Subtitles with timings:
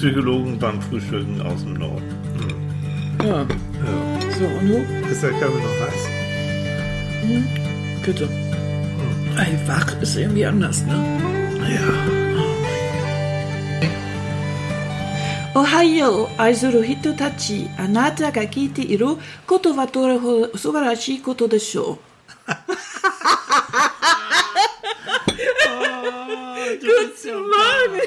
[0.00, 2.02] Psychologen beim Frühstücken aus dem Norden.
[3.22, 3.38] Ja.
[3.38, 3.46] Ja.
[4.38, 4.76] So, und du?
[5.10, 6.08] Ist der Kaffee noch heiß?
[8.04, 8.28] Bitte.
[9.38, 10.94] Ey, wach ist irgendwie anders, ne?
[11.68, 11.80] Ja.
[15.58, 19.16] Ohio, 愛する人たち、あなたが聞いている
[19.46, 21.98] ことはどれほど素晴らしいことでしょう。
[26.78, 28.02] Guten Morgen.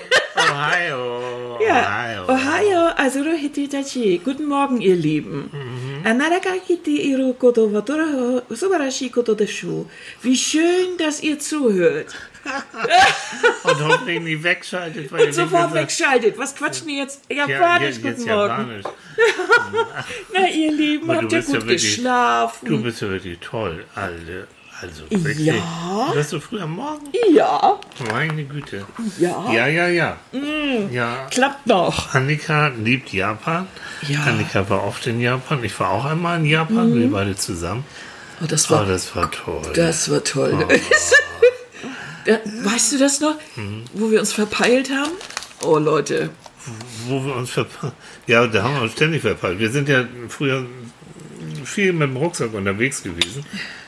[0.59, 1.59] Ohio.
[1.67, 3.25] Ja, Ohio, also
[3.57, 4.21] Hitachi.
[4.25, 5.51] Guten Morgen, ihr Lieben.
[9.35, 9.87] Deshu.
[10.23, 12.15] Wie schön, dass ihr zuhört.
[13.65, 16.39] Und hoffentlich nicht wegschaltet, weil Und sofort gesagt- wegschaltet.
[16.39, 17.23] Was quatschen die jetzt?
[17.31, 18.49] Ja, Japanisch, ja, jetzt guten Morgen.
[18.51, 18.85] Japanisch.
[20.35, 22.69] Na, ihr Lieben, Aber habt ihr bist ja gut wirklich- geschlafen?
[22.69, 24.47] Du bist ja wirklich toll, Alter.
[24.81, 25.39] Also wirklich.
[25.39, 25.55] Ja.
[26.15, 27.07] Warst du früh am Morgen?
[27.35, 27.79] ja,
[28.13, 28.85] Meine Güte.
[29.19, 30.17] ja, Ja, ja, ja.
[30.91, 31.27] Ja.
[31.31, 32.15] klappt noch.
[32.15, 33.67] Annika liebt Japan.
[34.09, 34.21] Ja.
[34.21, 34.29] Mhm.
[34.29, 35.63] Annika war oft in Japan.
[35.65, 37.85] Ich war auch einmal in Japan, wir beide zusammen.
[38.43, 39.63] Oh, das Oh, war, das war toll.
[39.75, 40.67] das war toll.
[42.27, 43.85] Ja, weißt du das noch, Mhm.
[43.93, 45.13] wo wir uns verpeilt haben?
[45.63, 46.31] Oh, Leute.
[47.07, 47.93] Wo wir uns verpeilt.
[48.27, 49.59] Ja, da haben wir uns ständig verpeilt.
[49.59, 50.65] Wir sind ja früher
[51.65, 53.45] viel mit dem Rucksack unterwegs gewesen.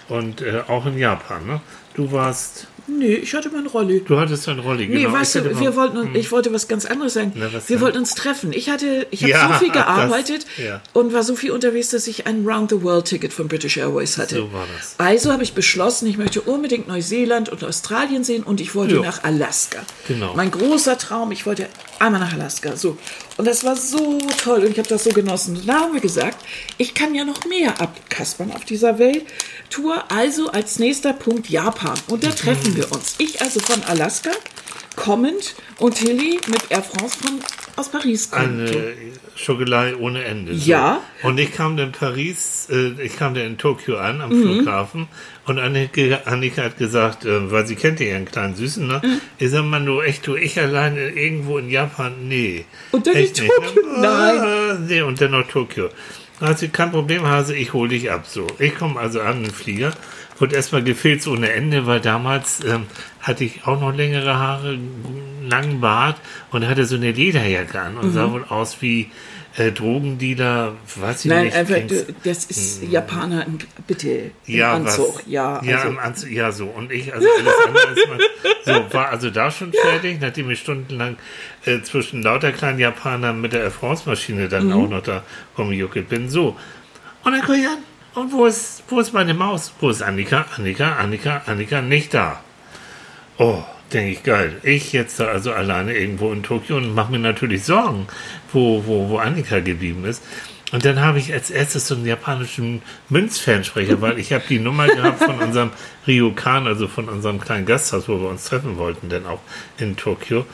[0.09, 1.61] Und äh, auch in Japan, ne?
[1.95, 2.69] Du warst.
[2.89, 4.03] Nee, ich hatte mal einen Rolli.
[4.07, 5.13] Du hattest ein Rolli, Nee, genau.
[5.13, 7.33] weißt Ich du, mal- wir wollten, uns- ich wollte was ganz anderes sagen.
[7.35, 7.81] Na, wir denn?
[7.81, 8.53] wollten uns treffen.
[8.53, 10.81] Ich hatte, ich habe Ja, so viel das- gearbeitet ja.
[10.93, 14.37] und war so viel unterwegs, dass ich ein Round-the-World-Ticket von British Airways hatte.
[14.37, 14.95] So war das.
[14.99, 19.01] Also habe ich beschlossen, ich möchte unbedingt Neuseeland und Australien sehen und ich wollte Ja.
[19.03, 19.79] nach Alaska.
[20.07, 20.35] Genau.
[20.37, 22.77] Mein großer Traum, ich wollte einmal nach Alaska.
[22.77, 22.99] So.
[23.37, 25.57] Und das war so toll und ich habe das so genossen.
[25.57, 26.39] Und da haben wir gesagt,
[26.79, 30.05] ich kann ja noch mehr abkaspern auf dieser Welttour.
[30.11, 31.95] Also als nächster Punkt Japan.
[32.09, 32.29] Und Mhm.
[32.29, 33.15] da treffen wir uns.
[33.19, 34.31] Ich also von Alaska
[34.95, 37.39] kommend und Tilly mit Air France von,
[37.77, 38.71] aus Paris kommend.
[38.71, 38.93] Eine
[39.35, 40.55] Schokolei ohne Ende.
[40.55, 40.71] so.
[40.71, 41.03] Ja.
[41.23, 44.23] Und ich kam dann in Paris, äh, ich kam dann in Tokio an, Mhm.
[44.23, 45.09] am Flughafen.
[45.45, 49.03] Und Annika, Annika hat gesagt, äh, weil sie kennt ja ihren kleinen Süßen, ne?
[49.05, 49.21] Mhm.
[49.39, 52.65] Ich sag mal, du echt, du, ich alleine irgendwo in Japan, nee.
[52.93, 53.83] Und dann in Echt nicht, Tokio?
[54.01, 54.39] Nein.
[54.41, 55.91] Ah, Nee, und dann noch Tokio.
[56.57, 58.25] Sie kein Problem, Hase, ich hol dich ab.
[58.29, 59.93] So, ich komme also an den Flieger.
[60.39, 62.85] Wurde erstmal gefilzt ohne Ende, weil damals ähm,
[63.21, 64.79] hatte ich auch noch längere Haare,
[65.49, 66.17] langen Bart
[66.51, 68.13] und hatte so eine Lederjacke an und Mhm.
[68.13, 69.11] sah wohl aus wie
[69.59, 71.57] äh, Drogendealer, weiß ich Nein, nicht.
[71.57, 74.09] einfach, kennst- du- das ist Japaner, im- bitte,
[74.47, 75.17] im ja, Anzug.
[75.17, 75.23] was?
[75.27, 76.67] Ja, ja, also, im Anzug, ja, so.
[76.67, 78.21] Und ich, also alles andere mal,
[78.91, 81.17] so, war also da schon fertig, nachdem ich stundenlang
[81.65, 84.73] äh, zwischen lauter kleinen Japanern mit der Air France-Maschine dann Mhm.
[84.75, 85.23] auch noch da
[85.57, 86.29] rumgejuckelt bin.
[86.29, 86.55] So.
[87.25, 87.79] Und dann guck ich an,
[88.17, 89.73] und wo ist, wo ist meine Maus?
[89.81, 90.47] Wo ist Annika?
[90.57, 92.41] Annika, Annika, Annika, nicht da.
[93.39, 93.63] Oh,
[93.93, 94.59] denke ich, geil.
[94.63, 98.07] Ich jetzt da also alleine irgendwo in Tokio und mache mir natürlich Sorgen,
[98.53, 100.23] wo, wo, wo Annika geblieben ist.
[100.73, 104.87] Und dann habe ich als erstes so einen japanischen Münzfernsprecher, weil ich habe die Nummer
[104.89, 105.71] gehabt von unserem
[106.09, 109.41] Ryokan, also von unserem kleinen Gasthaus, wo wir uns treffen wollten, denn auch
[109.79, 110.45] in Tokio.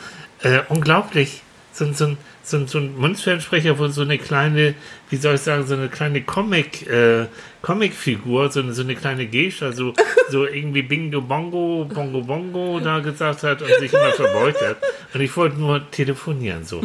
[0.43, 1.43] Äh, unglaublich.
[1.73, 4.75] So, so, ein- so, ein- so ein Münzfernsprecher, wo so eine kleine,
[5.11, 7.27] wie soll ich sagen, so eine kleine Comic, äh,
[7.63, 9.95] Comicfigur, so eine, so eine kleine Geisha, so,
[10.29, 14.77] so irgendwie Bingo Bongo, Bongo Bongo da gesagt hat und sich immer verbeugt hat.
[15.15, 16.83] Und ich wollte nur telefonieren, so.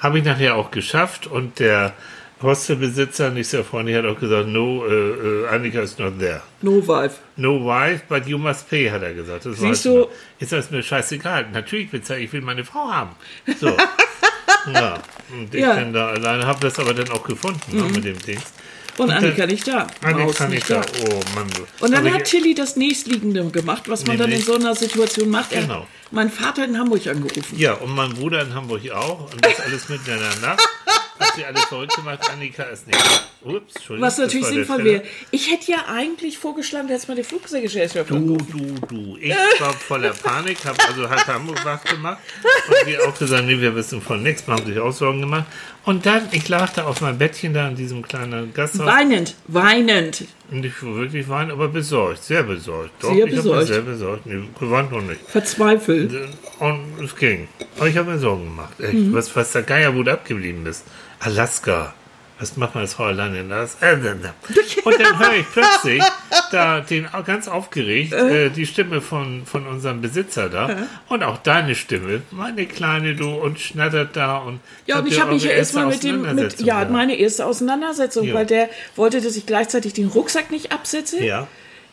[0.00, 1.92] Habe ich nachher auch geschafft und der
[2.40, 4.92] Hostelbesitzer, nicht sehr freundlich, hat auch gesagt, no, äh,
[5.44, 6.40] äh, Annika is not there.
[6.62, 7.16] no wife.
[7.36, 9.44] No wife, but you must pay, hat er gesagt.
[9.46, 10.06] Das Siehst du?
[10.38, 11.46] Ist das mir scheißegal.
[11.52, 13.10] Natürlich bezahle ich will meine Frau haben.
[13.60, 13.76] So.
[14.74, 14.98] ja.
[15.32, 15.74] Und ich Ja.
[15.74, 15.78] Mhm.
[15.78, 18.42] bin da alleine, habe das aber dann auch gefunden, ne, mit dem Dings.
[18.96, 19.86] Und Und Annika dann- nicht da.
[20.02, 20.80] Annika nicht nicht da.
[21.08, 21.46] Oh Mann.
[21.80, 25.30] Und dann Aber hat Tilly das nächstliegende gemacht, was man dann in so einer Situation
[25.30, 25.52] macht.
[25.52, 25.86] Er Genau.
[26.10, 27.56] meinen Vater in Hamburg angerufen.
[27.56, 29.32] Ja, und mein Bruder in Hamburg auch.
[29.32, 30.10] Und das alles mitten
[31.18, 32.20] Hat sie alles verrückt gemacht.
[32.32, 32.98] Annika ist nicht.
[33.44, 34.06] Ups, Entschuldigung.
[34.06, 35.02] Was natürlich sinnvoll wäre.
[35.30, 39.16] Ich hätte ja eigentlich vorgeschlagen, dass mal die Fluggesellschaft Du, du, du.
[39.20, 42.18] Ich war voller Panik, habe also halb Hamburg wach gemacht
[42.68, 45.46] und wir auch gesagt, nee, wir wissen von nichts, wir haben sich auch Sorgen gemacht.
[45.84, 50.24] Und dann, ich lag da auf meinem Bettchen da in diesem kleinen Gasthaus Weinend, weinend.
[50.50, 52.90] war wirklich weinen, aber besorgt, sehr besorgt.
[53.02, 53.66] Doch, Sehr ich besorgt.
[53.68, 54.26] sehr besorgt.
[54.26, 55.20] Nee, geweint noch nicht.
[55.28, 56.12] Verzweifelt.
[56.58, 57.48] Und es ging.
[57.76, 58.78] Aber ich habe mir Sorgen gemacht.
[58.80, 59.14] Echt, Mhm.
[59.14, 60.84] was, was der Geier wo du abgeblieben ist.
[61.20, 61.94] Alaska.
[62.40, 63.78] Was macht man als alleine in das?
[63.82, 64.82] Äh, äh, äh.
[64.84, 66.00] Und dann höre ich plötzlich
[66.52, 71.74] da den ganz aufgeregt äh, die Stimme von, von unserem Besitzer da und auch deine
[71.74, 75.86] Stimme, meine kleine du und schnattert da und Ja, und ich habe mich ja erstmal
[75.86, 76.92] mit dem, mit, ja, gehabt?
[76.92, 78.34] meine erste Auseinandersetzung, Ja.
[78.34, 81.22] weil der wollte, dass ich gleichzeitig den Rucksack nicht absetze.
[81.24, 81.48] ja.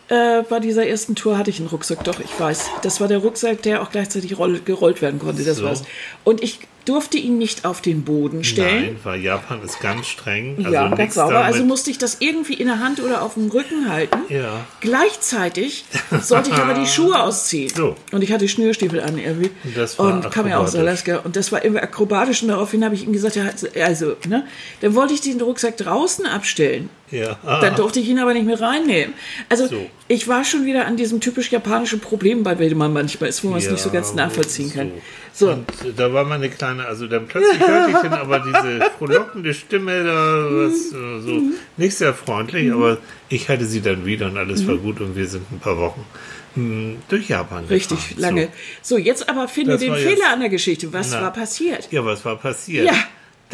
[0.07, 2.69] Äh, bei dieser ersten Tour hatte ich einen Rucksack, doch, ich weiß.
[2.83, 5.66] Das war der Rucksack, der auch gleichzeitig roll, gerollt werden konnte, das So.
[5.66, 5.81] war's.
[6.24, 8.84] Und ich durfte ihn nicht auf den Boden stellen.
[8.86, 10.56] Nein, weil Japan ist ganz streng.
[10.60, 11.34] Also ja, ganz sauber.
[11.34, 14.18] damit- Also musste ich das irgendwie in der Hand oder auf dem Rücken halten.
[14.30, 14.66] Ja.
[14.82, 15.86] Gleichzeitig
[16.22, 17.70] sollte ich aber die Schuhe ausziehen.
[17.76, 17.96] So.
[18.12, 19.52] Und ich hatte Schnürstiefel an irgendwie.
[19.64, 20.76] Und das war und kam ja aus.
[20.76, 21.18] Alaska.
[21.18, 22.42] Und das war irgendwie akrobatisch.
[22.44, 23.46] Und daraufhin habe ich ihm gesagt, ja,
[23.84, 24.48] also, ne?
[24.82, 26.90] Dann wollte ich den Rucksack draußen abstellen.
[27.12, 27.38] Ja.
[27.62, 29.14] Dann durfte ich ihn aber nicht mehr reinnehmen.
[29.50, 29.86] Also So.
[30.07, 33.50] Ich war schon wieder an diesem typisch japanischen Problem, bei dem man manchmal ist, wo
[33.50, 34.92] man es Ja, nicht so ganz nachvollziehen kann.
[35.34, 35.48] So.
[35.48, 38.90] So, Und äh, da war meine kleine, also dann plötzlich hörte ich dann aber diese
[38.98, 41.42] frohlockende Stimme da, was äh, so
[41.78, 43.00] nicht sehr freundlich, aber
[43.30, 46.06] ich hatte sie dann wieder und alles war gut und wir sind ein paar Wochen
[46.56, 48.22] mh, durch Japan richtig gefahren.
[48.22, 48.50] lange.
[48.81, 48.96] So.
[48.96, 50.94] So, jetzt aber finde den Fehler an der Geschichte.
[50.94, 51.22] Was Na.
[51.22, 51.90] war passiert?
[51.92, 52.86] Ja, was war passiert?
[52.86, 52.94] Ja.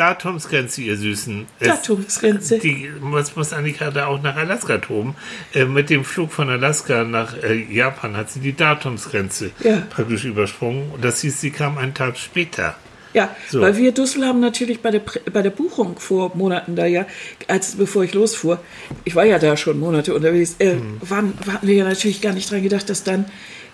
[0.06, 1.46] Datumsgrenze, ihr Süßen.
[1.60, 2.58] Es- Datumsgrenze.
[2.58, 5.16] Die, was muss Annika da auch nach Alaska toben?
[5.54, 9.84] Äh, mit dem Flug von Alaska nach äh, Japan hat sie die Datumsgrenze Ja.
[9.92, 10.90] praktisch übersprungen.
[10.92, 12.76] Und das hieß, sie kam einen Tag später.
[13.14, 13.62] Ja, So.
[13.62, 15.02] weil wir Düssel haben natürlich bei der,
[15.34, 17.06] bei der Buchung vor Monaten da ja,
[17.48, 18.60] als bevor ich losfuhr,
[19.04, 20.98] ich war ja da schon Monate unterwegs, äh, Mhm.
[21.02, 23.26] waren, hatten wir ja natürlich gar nicht dran gedacht, dass dann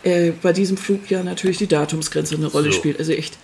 [0.03, 2.77] äh, bei diesem Flug ja natürlich die Datumsgrenze eine Rolle So.
[2.77, 2.99] spielt.
[2.99, 3.37] Also echt.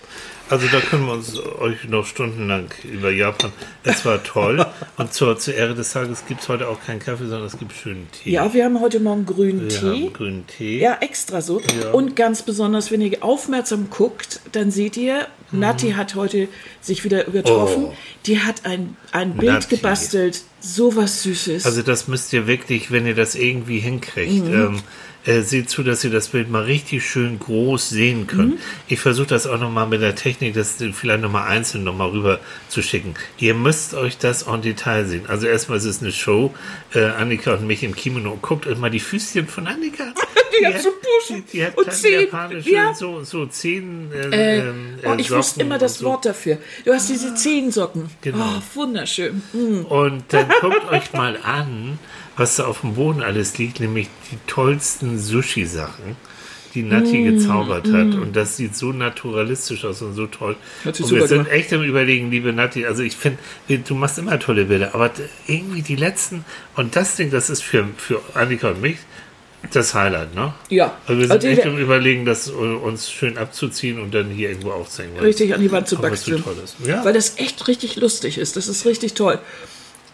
[0.50, 3.52] Also da können wir uns euch noch stundenlang über Japan.
[3.84, 4.64] Es war toll.
[4.98, 7.72] Und zur, zur Ehre des Tages gibt es heute auch keinen Kaffee, sondern es gibt
[7.74, 8.32] schönen Tee.
[8.32, 9.86] Ja, wir haben heute Morgen grünen wir Tee.
[10.06, 10.80] haben grünen Tee.
[10.80, 11.62] Ja, extra so.
[11.82, 11.92] Ja.
[11.92, 16.50] Und ganz besonders, wenn ihr aufmerksam guckt, dann seht ihr, Nati hat heute
[16.82, 17.84] sich wieder übertroffen.
[17.84, 17.88] Mhm.
[17.90, 17.96] Oh.
[18.26, 19.76] Die hat ein, ein Bild Nati.
[19.78, 20.42] gebastelt.
[20.60, 21.66] So was Süßes.
[21.66, 24.54] Also das müsst ihr wirklich, wenn ihr das irgendwie hinkriegt, Mhm.
[24.54, 24.80] ähm,
[25.26, 28.56] äh, seht zu, dass ihr das Bild mal richtig schön groß sehen könnt.
[28.56, 28.60] Mhm.
[28.88, 32.82] Ich versuche das auch nochmal mit der Technik, das vielleicht nochmal einzeln nochmal rüber zu
[32.82, 33.14] schicken.
[33.38, 35.24] Ihr müsst euch das en Detail sehen.
[35.28, 36.54] Also erstmal ist es eine Show,
[36.94, 38.38] äh, Annika und mich im Kimono.
[38.42, 40.06] Guckt euch mal die Füßchen von Annika.
[40.60, 42.94] Die hat so Buschen Die, die hat und japanische, Ja.
[42.94, 44.12] so, so Zehen.
[44.14, 46.06] Äh, Äh, ähm, oh, ich Socken wusste immer das so.
[46.06, 46.60] Wort dafür.
[46.86, 48.12] Du hast diese Zehensocken.
[48.22, 48.58] Genau.
[48.60, 49.42] Oh, wunderschön.
[49.52, 49.82] Mm.
[49.86, 51.98] Und dann guckt euch mal an,
[52.36, 56.16] was da auf dem Boden alles liegt, nämlich die tollsten Sushi-Sachen,
[56.74, 58.16] die Nati Mm, gezaubert hat.
[58.16, 60.56] Und das sieht so naturalistisch aus und so toll.
[60.84, 61.52] Und wir sind gemacht.
[61.52, 62.86] echt am Überlegen, liebe Nati.
[62.86, 63.38] Also ich finde,
[63.68, 65.12] du machst immer tolle Bilder, aber
[65.48, 66.46] irgendwie die letzten
[66.76, 68.98] und das Ding, das ist für, für Annika und mich
[69.72, 70.54] das Highlight, ne?
[70.70, 70.98] Ja.
[71.08, 74.50] Also wir sind Also echt am Überlegen, das äh, uns schön abzuziehen und dann hier
[74.50, 75.18] irgendwo aufzuhängen.
[75.20, 76.76] Richtig an die Wand zu so ist.
[76.86, 77.06] Ja.
[77.06, 78.58] Weil das echt richtig lustig ist.
[78.58, 79.40] Das ist richtig toll.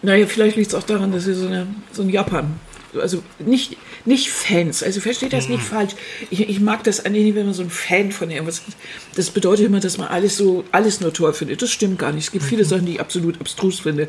[0.02, 2.60] Naja, vielleicht liegt es auch daran, dass wir so, eine, so ein Japan.
[3.00, 5.56] Also nicht, nicht Fans, also versteht das Mhm.
[5.56, 5.92] nicht falsch.
[6.32, 8.78] Ich, ich mag das eigentlich nicht, wenn man so ein Fan von irgendwas ist.
[9.16, 11.62] Das bedeutet immer, dass man alles so, alles nur toll findet.
[11.62, 12.24] Das stimmt gar nicht.
[12.26, 12.68] Es gibt viele Mhm.
[12.68, 14.08] Sachen, die ich absolut abstrus finde.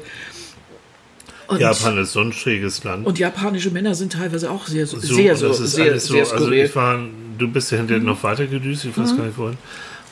[1.48, 3.04] Und, Japan ist so ein schräges Land.
[3.06, 6.64] und japanische Männer sind teilweise auch sehr, so, sehr, so, sehr, so, sehr also skurril.
[6.66, 7.00] ich war,
[7.38, 9.58] du bist ja hinterher noch weiter gedüst, ich weiß gar nicht wohin.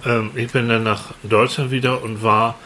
[0.05, 2.59] Ähm, ich bin dann nach Deutschland wieder und war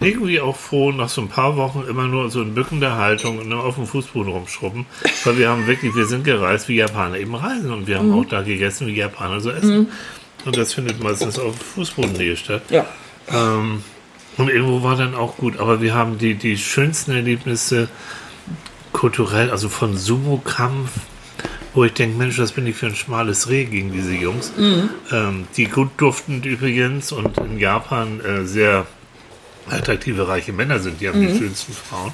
[0.00, 3.48] irgendwie auch froh, nach so ein paar Wochen immer nur so in bückender Haltung und
[3.48, 4.86] nur auf dem Fußboden rumschrubben,
[5.24, 8.26] weil wir haben wirklich, wir sind gereist, wie Japaner eben reisen und wir haben auch
[8.26, 9.88] da gegessen, wie Japaner so essen.
[10.44, 12.62] Und das findet meistens auf Fußbodennähe statt.
[12.70, 12.86] ja.
[13.28, 13.82] Ähm,
[14.36, 17.88] und irgendwo war dann auch gut, aber wir haben die, die schönsten Erlebnisse
[18.92, 20.90] kulturell, also von Sumo-Kampf,
[21.72, 24.52] wo ich denke, Mensch, was bin ich für ein schmales Reh gegen diese Jungs.
[25.10, 28.86] Ähm, die gut duftend übrigens und in Japan äh, sehr
[29.70, 32.12] attraktive, reiche Männer sind, die haben die schönsten Frauen.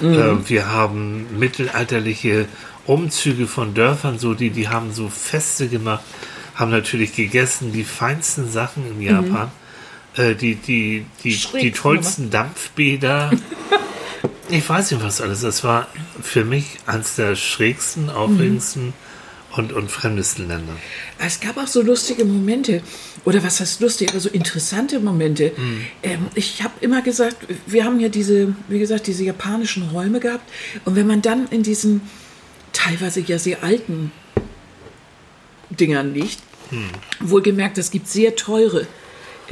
[0.00, 2.46] Ähm, wir haben mittelalterliche
[2.86, 6.02] Umzüge von Dörfern, so die, die haben so Feste gemacht,
[6.54, 9.50] haben natürlich gegessen, die feinsten Sachen in Japan.
[10.16, 13.30] Äh, die, die, die, Schräg, die tollsten Dampfbäder.
[14.50, 15.40] ich weiß nicht, was alles.
[15.40, 15.88] Das war
[16.20, 18.92] für mich eines der schrägsten, aufregendsten
[19.56, 20.76] und, und fremdesten Länder.
[21.18, 22.82] Es gab auch so lustige Momente,
[23.24, 25.52] oder was heißt lustig, aber so interessante Momente.
[26.02, 30.50] Ähm, ich habe immer gesagt, wir haben ja diese, wie gesagt, diese japanischen Räume gehabt.
[30.84, 32.00] Und wenn man dann in diesen
[32.72, 34.12] teilweise ja sehr alten
[35.70, 36.38] Dingern liegt,
[37.20, 38.86] wohlgemerkt, es gibt sehr teure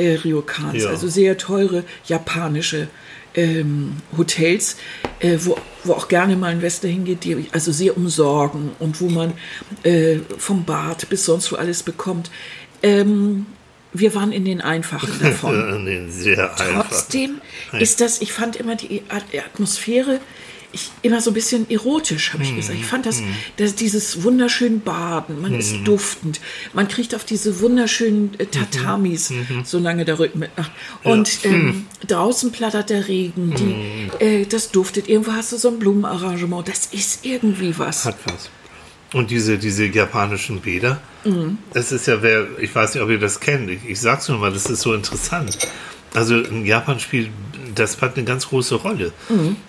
[0.00, 0.88] äh, Ryokans, Ja.
[0.90, 2.88] also sehr teure japanische
[3.34, 4.76] ähm, Hotels,
[5.20, 9.08] äh, wo, wo auch gerne mal ein Wester hingeht, die also sehr umsorgen und wo
[9.08, 9.34] man
[9.84, 12.30] äh, vom Bad bis sonst wo alles bekommt.
[12.82, 13.46] Ähm,
[13.92, 15.84] wir waren in den einfachen davon.
[15.84, 16.88] Nee, sehr einfach.
[16.88, 17.40] Trotzdem
[17.78, 20.20] ist das, ich fand immer die At- Atmosphäre
[20.72, 22.78] ich, immer so ein bisschen erotisch, habe ich gesagt.
[22.78, 23.22] Ich fand das,
[23.56, 26.40] das, dieses wunderschön Baden, man ist duftend,
[26.72, 29.32] man kriegt auf diese wunderschönen äh, Tatamis,
[29.64, 30.70] solange der Rücken mitmacht.
[31.02, 35.08] Und ähm, draußen plattert der Regen, die, äh, das duftet.
[35.08, 38.04] Irgendwo hast du so ein Blumenarrangement, das ist irgendwie was.
[38.04, 38.50] Hat was.
[39.12, 41.58] Und diese, diese japanischen Bäder, Mhm.
[41.74, 44.38] das ist ja, wer, ich weiß nicht, ob ihr das kennt, ich, ich sag's nur
[44.38, 45.58] mal, das ist so interessant.
[46.14, 47.28] Also in Japan spielt
[47.74, 49.12] das Bad eine ganz große Rolle.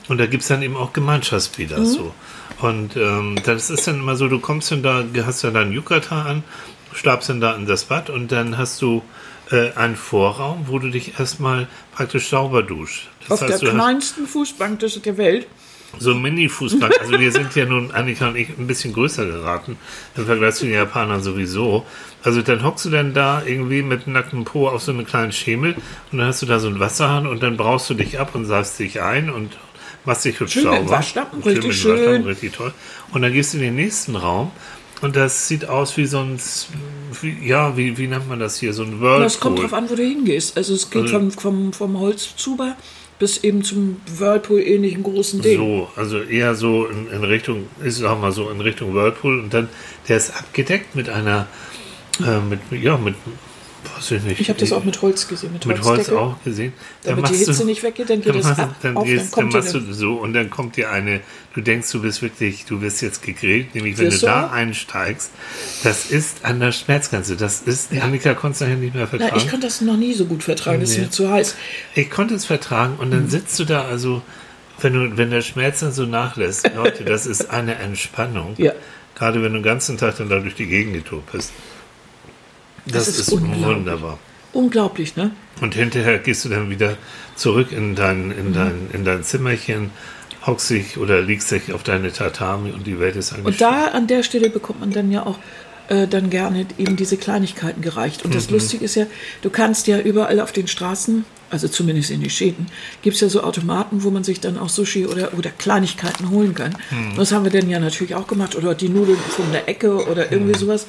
[0.07, 2.13] Und da gibt es dann eben auch Gemeinschaftsbilder so.
[2.59, 6.23] Und ähm, das ist dann immer so, du kommst dann da, hast dann deinen Yukata
[6.23, 6.43] an,
[6.93, 9.01] schlafst dann da in das Bad und dann hast du
[9.49, 13.07] äh, einen Vorraum, wo du dich erstmal praktisch sauber duschst.
[13.27, 15.47] Das Auf der du hast kleinsten Fußbank der Welt.
[15.99, 16.91] So ein Mini-Fußball.
[16.99, 19.77] Also wir sind ja nun, Annika und ich, ein bisschen größer geraten
[20.15, 21.85] im Vergleich zu den Japanern sowieso.
[22.23, 25.75] Also dann hockst du dann da irgendwie mit nacktem Po auf so einen kleinen Schemel
[26.11, 28.45] und dann hast du da so einen Wasserhahn und dann brauchst du dich ab und
[28.45, 29.57] saugst dich ein und
[30.05, 30.89] machst dich hübsch Schön mit sauber.
[30.91, 31.91] Waschlappen, Schön richtig schön.
[31.97, 32.73] Waschlappen, richtig toll.
[33.11, 34.51] Und dann gehst du in den nächsten Raum
[35.01, 36.39] und das sieht aus wie so ein,
[37.21, 39.23] wie, ja, wie, wie nennt man das hier, so ein Whirlpool.
[39.23, 40.55] Das kommt drauf an, wo du hingehst.
[40.57, 42.75] Also es geht Also- vom, vom, vom Holzzuber
[43.21, 45.57] bis eben zum Whirlpool-ähnlichen großen Ding.
[45.57, 49.53] So, also eher so in, in Richtung, ist sag mal so in Richtung Whirlpool und
[49.53, 49.69] dann,
[50.09, 51.45] der ist abgedeckt mit einer,
[52.19, 53.13] äh, mit, ja, mit,
[53.95, 54.41] weiß ich nicht.
[54.41, 56.73] Ich habe das auch mit Holz gesehen, mit, mit Holz auch gesehen.
[57.03, 59.49] Damit die Hitze nicht weggeht, dann geht dann es du- ab, dann, auf, dann dann
[59.49, 61.21] machst du so und dann kommt dir eine,
[61.53, 65.31] du denkst, du bist wirklich, du wirst jetzt gegrillt, nämlich wenn du du da einsteigst,
[65.83, 69.37] das ist an der Schmerzgrenze, das ist, Annika konnte es nachher nicht mehr Na, vertragen.
[69.37, 71.03] ich konnte das noch nie so gut vertragen, das ist Nee.
[71.03, 71.55] mir zu heiß.
[71.95, 74.21] Ich konnte es vertragen und dann sitzt du da, also,
[74.81, 78.55] wenn, du, wenn der Schmerz dann so nachlässt, Leute, das ist eine Entspannung.
[78.57, 78.73] Ja.
[79.15, 81.51] Gerade wenn du den ganzen Tag dann da durch die Gegend getobt bist.
[82.85, 83.65] Das, Das ist ist, unglaublich.
[83.65, 84.19] wunderbar.
[84.53, 85.31] Unglaublich, ne?
[85.61, 86.97] Und hinterher gehst du dann wieder
[87.35, 88.31] zurück in dein, Mhm.
[88.39, 89.91] in dein, in dein Zimmerchen,
[90.45, 93.85] hockst dich oder liegst dich auf deine Tatami und die Welt ist eigentlich Und da
[93.87, 95.37] an der Stelle bekommt man dann ja auch
[95.87, 98.23] äh, dann gerne eben diese Kleinigkeiten gereicht.
[98.23, 98.53] Und das Mhm.
[98.55, 99.05] Lustige ist ja,
[99.41, 102.67] du kannst ja überall auf den Straßen, also zumindest in den Städten,
[103.01, 106.55] gibt es ja so Automaten, wo man sich dann auch Sushi oder, oder Kleinigkeiten holen
[106.55, 106.77] kann.
[106.91, 107.15] Mhm.
[107.17, 108.55] Das haben wir dann ja natürlich auch gemacht.
[108.55, 110.59] Oder die Nudeln von der Ecke oder irgendwie Mhm.
[110.59, 110.87] sowas.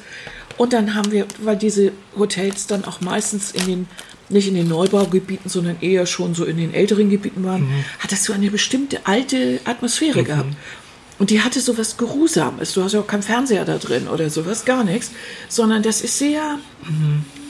[0.57, 3.87] Und dann haben wir, weil diese Hotels dann auch meistens in den
[4.29, 7.85] nicht in den Neubaugebieten, sondern eher schon so in den älteren Gebieten waren, Mhm.
[7.99, 10.55] hat das so eine bestimmte alte Atmosphäre gehabt.
[11.19, 12.73] Und die hatte so was Geruhsames.
[12.73, 15.11] Du hast ja auch keinen Fernseher da drin oder sowas, gar nichts.
[15.49, 16.57] Sondern das ist sehr,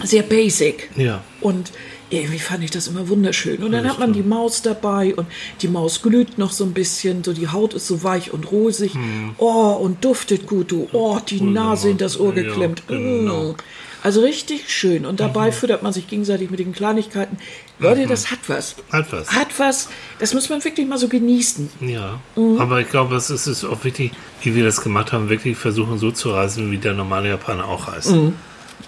[0.03, 0.89] sehr basic.
[0.97, 1.23] Ja.
[1.41, 1.71] Und
[2.13, 3.63] irgendwie fand ich das immer wunderschön.
[3.63, 5.27] Und dann hat man die Maus dabei und
[5.61, 7.23] die Maus glüht noch so ein bisschen.
[7.23, 8.91] So die Haut ist so weich und rosig.
[9.37, 10.87] Oh, und duftet gut, du.
[10.93, 12.83] Oh, die Nase in das Ohr Ja, geklemmt.
[12.87, 13.53] genau.
[13.53, 13.55] Mm.
[14.03, 15.05] Also richtig schön.
[15.05, 17.37] Und dabei füttert man sich gegenseitig mit den Kleinigkeiten.
[17.79, 18.75] Leute, das hat was.
[18.91, 19.31] Hat was.
[19.31, 19.87] Hat was.
[20.19, 21.69] Das muss man wirklich mal so genießen.
[21.79, 22.59] Ja, Mhm.
[22.59, 25.55] aber ich glaube, es ist, es ist auch wichtig, wie wir das gemacht haben, wirklich
[25.57, 28.13] versuchen so zu reisen, wie der normale Japaner auch reist.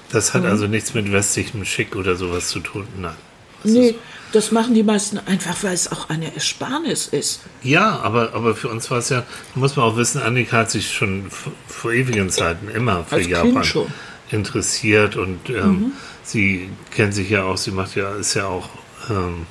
[0.08, 0.14] Mhm.
[0.14, 2.88] Das hat also nichts mit westlichem Schick oder sowas zu tun.
[3.00, 3.16] Nein.
[3.64, 3.96] Das Nee,
[4.32, 7.42] das machen die meisten einfach, weil es auch eine Ersparnis ist.
[7.64, 9.24] ja, aber, aber für uns war es ja,
[9.56, 11.26] muss man auch wissen, Annika hat sich schon
[11.68, 13.64] vor ewigen Zeiten immer für Als Japan
[14.32, 15.94] interessiert und ähm,
[16.24, 18.70] sie kennt sich ja auch, sie macht ja, ist ja auch
[19.10, 19.46] ähm,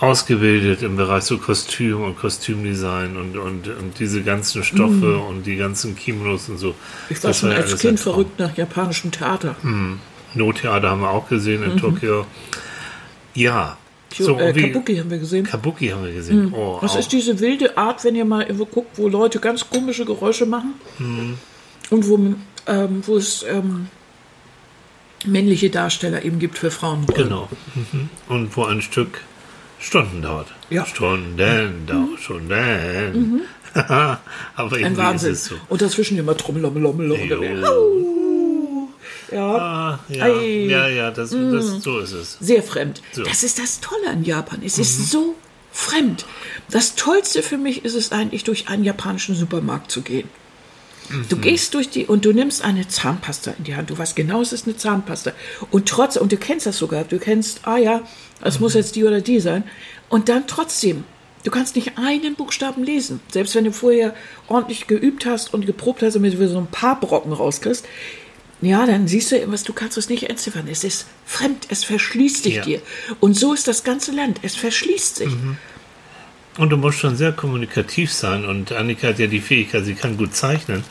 [0.00, 5.56] ausgebildet im Bereich so Kostüm und Kostümdesign und, und, und diese ganzen Stoffe und die
[5.56, 6.68] ganzen Kimonos und so.
[6.68, 6.74] Mhm.
[7.10, 9.56] Ich war Das schon ja als Kind verrückt nach japanischem Theater.
[10.34, 11.70] Nottheater haben wir auch gesehen Mhm.
[11.72, 12.26] in Tokio.
[13.34, 13.78] Ja.
[14.18, 15.44] So, äh, Kabuki haben wir gesehen.
[15.44, 16.52] Kabuki haben wir gesehen.
[16.54, 16.98] Oh, Was auch.
[17.00, 20.74] ist diese wilde Art, wenn ihr mal irgendwo guckt, wo Leute ganz komische Geräusche machen?
[20.98, 21.38] Mhm.
[21.90, 22.18] Und wo,
[22.66, 23.88] ähm, wo es ähm,
[25.26, 27.06] männliche Darsteller eben gibt für Frauen.
[27.14, 27.48] Genau.
[27.74, 28.08] Mhm.
[28.28, 29.20] Und wo ein Stück
[29.78, 30.48] Stunden dauert.
[30.70, 30.82] Ja.
[30.82, 30.86] Mhm.
[30.86, 33.42] Stunden dauert, Stunden.
[34.56, 35.32] Aber Ein Wahnsinn.
[35.32, 35.54] ist es so.
[35.68, 37.28] Und dazwischen immer Trommelommelommelom.
[37.28, 38.88] Jo.
[39.32, 42.36] Ja, Ah, ja, ja, ja, das, das, so ist es.
[42.40, 43.02] sehr fremd.
[43.12, 43.24] So.
[43.24, 44.60] Das ist das Tolle an Japan.
[44.64, 45.34] Es ist so
[45.72, 46.24] fremd.
[46.70, 50.28] Das Tollste für mich ist es eigentlich, durch einen japanischen Supermarkt zu gehen.
[51.28, 53.90] Du gehst durch die und du nimmst eine Zahnpasta in die Hand.
[53.90, 55.32] Du weißt genau, es ist eine Zahnpasta.
[55.70, 58.02] Und trotz, und du kennst das sogar, du kennst, ah ja,
[58.42, 59.64] es muss jetzt die oder die sein.
[60.08, 61.04] Und dann trotzdem,
[61.44, 63.20] du kannst nicht einen Buchstaben lesen.
[63.32, 64.14] Selbst wenn du vorher
[64.48, 67.84] ordentlich geübt hast und geprobt hast, damit du so ein paar Brocken rauskriegst.
[68.62, 70.66] Ja, dann siehst du was, du kannst es nicht entziffern.
[70.70, 72.64] Es ist fremd, es verschließt sich Ja.
[72.64, 72.80] dir.
[73.20, 74.40] Und so ist das ganze Land.
[74.42, 75.32] Es verschließt sich.
[76.56, 78.44] Und du musst schon sehr kommunikativ sein.
[78.44, 80.84] Und Annika hat ja die Fähigkeit, sie kann gut zeichnen.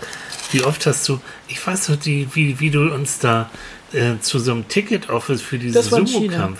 [0.52, 3.50] Wie oft hast du, ich weiß noch, die, wie, wie du uns da
[3.92, 5.82] äh, zu so einem Ticket-Office für diesen.
[5.82, 6.60] Sumo-Kampf.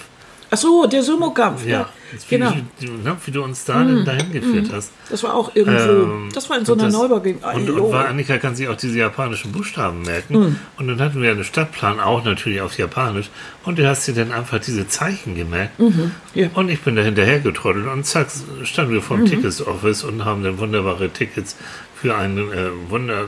[0.52, 1.66] Ach so, der Sumo-Kampf.
[1.66, 2.54] Ja, Ja, wie, genau.
[2.80, 4.92] wie, ne, wie du uns da denn dahin geführt hast.
[5.10, 6.04] Das war auch irgendwo.
[6.04, 7.44] Ähm, das war in so einer Neubau-Gegend.
[7.44, 10.36] Und, und war, Annika kann sich auch diese japanischen Buchstaben merken.
[10.36, 10.56] Hm.
[10.78, 13.30] Und dann hatten wir einen Stadtplan, auch natürlich auf Japanisch.
[13.64, 15.80] Und du hast dir dann einfach diese Zeichen gemerkt.
[15.80, 16.12] Mhm.
[16.34, 16.50] ja.
[16.54, 18.28] Und ich bin da hinterher getrottelt und zack,
[18.64, 21.56] standen wir vor dem Tickets-Office und haben dann wunderbare Tickets
[21.96, 23.26] für einen äh, Wunder...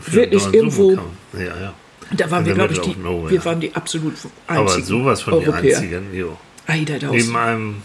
[0.00, 0.98] Für Wirklich einen irgendwo-.
[1.34, 1.74] Ja, ja.
[2.16, 4.12] Da waren wir, glaube ich, die, wir waren die absolut
[4.46, 5.78] einzigen Aber sowas von die Europäer.
[5.78, 6.36] einzigen, jo.
[6.66, 7.12] Aida Daus.
[7.12, 7.82] neben einem,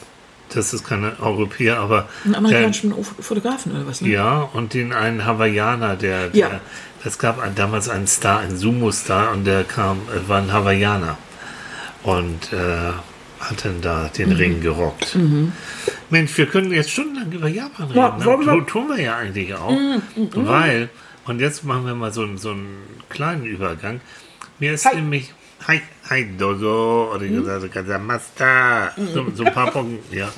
[0.53, 4.09] das ist kein Europäer, aber Einen amerikanischen Fotografen oder was, ne?
[4.09, 6.49] ja, und den einen Hawaiianer, der, Ja.
[6.49, 6.61] der
[7.05, 11.17] es gab ein, damals einen Star, einen Sumo-Star, und der kam, äh, war ein Hawaiianer
[12.03, 12.91] und äh,
[13.39, 14.17] hat dann da Mhm.
[14.17, 15.17] den Ring gerockt.
[16.09, 17.97] Mensch, wir können jetzt stundenlang über Japan reden.
[17.97, 18.65] Ja, ne?
[18.65, 19.77] Tun wir ja eigentlich auch,
[20.33, 20.89] weil,
[21.25, 22.77] und jetzt machen wir mal so, einen- so einen
[23.09, 24.01] kleinen Übergang.
[24.59, 24.95] Mir ist Hi.
[24.95, 25.33] nämlich,
[25.67, 30.31] hi, hi, dozo, oder gesagt, Kazamasta, so, so ein paar Punkte, ja.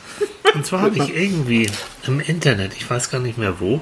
[0.53, 1.69] Und zwar habe ich irgendwie
[2.07, 3.81] im Internet, ich weiß gar nicht mehr wo,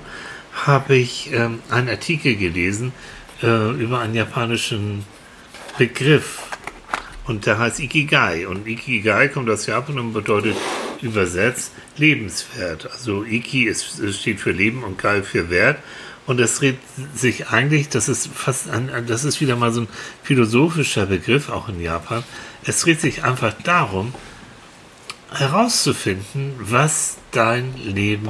[0.66, 2.92] habe ich ähm, einen Artikel gelesen
[3.42, 5.06] äh, über einen japanischen
[5.78, 6.44] Begriff.
[7.26, 8.48] Und der heißt Ikigai.
[8.48, 10.56] Und Ikigai kommt aus Japan und bedeutet
[11.02, 12.92] übersetzt lebenswert.
[12.92, 15.78] Also Iki ist, steht für Leben und Gai für Wert.
[16.30, 16.78] Und es dreht
[17.16, 19.88] sich eigentlich, das ist fast ein, das ist wieder mal so ein
[20.22, 22.24] philosophischer Begriff, auch in Japan.
[22.64, 24.14] Es dreht sich einfach darum,
[25.34, 28.30] herauszufinden, was dein Leben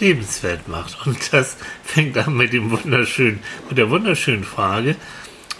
[0.00, 1.06] lebenswert macht.
[1.06, 4.96] Und das fängt an mit dem wunderschönen, mit der wunderschönen Frage,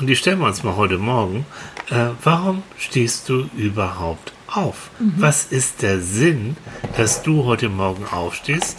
[0.01, 1.45] und die stellen wir uns mal heute Morgen.
[1.91, 4.91] Äh, warum stehst du überhaupt auf?
[5.19, 6.57] Was ist der Sinn,
[6.97, 8.79] dass du heute Morgen aufstehst?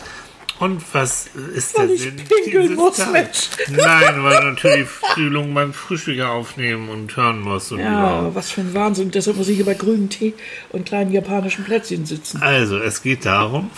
[0.59, 3.13] Und was ist Weil der ich Sinn pinkeln muss, Tages?
[3.13, 3.49] Mensch.
[3.69, 7.71] Nein, weil du natürlich Frühling beim Frühstück aufnehmen und hören musst.
[7.71, 8.35] Und Ja, überhaupt.
[8.35, 9.09] was für ein Wahnsinn.
[9.11, 10.33] Deshalb muss ich hier bei grünem Tee
[10.71, 12.41] und kleinen japanischen Plätzchen sitzen.
[12.41, 13.69] Also, es geht darum,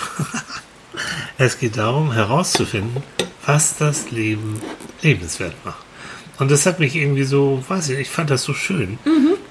[1.37, 3.03] es geht darum herauszufinden,
[3.45, 4.59] was das Leben
[5.01, 5.83] lebenswert macht.
[6.39, 8.97] Und das hat mich irgendwie so, weiß ich, nicht, ich fand das so schön.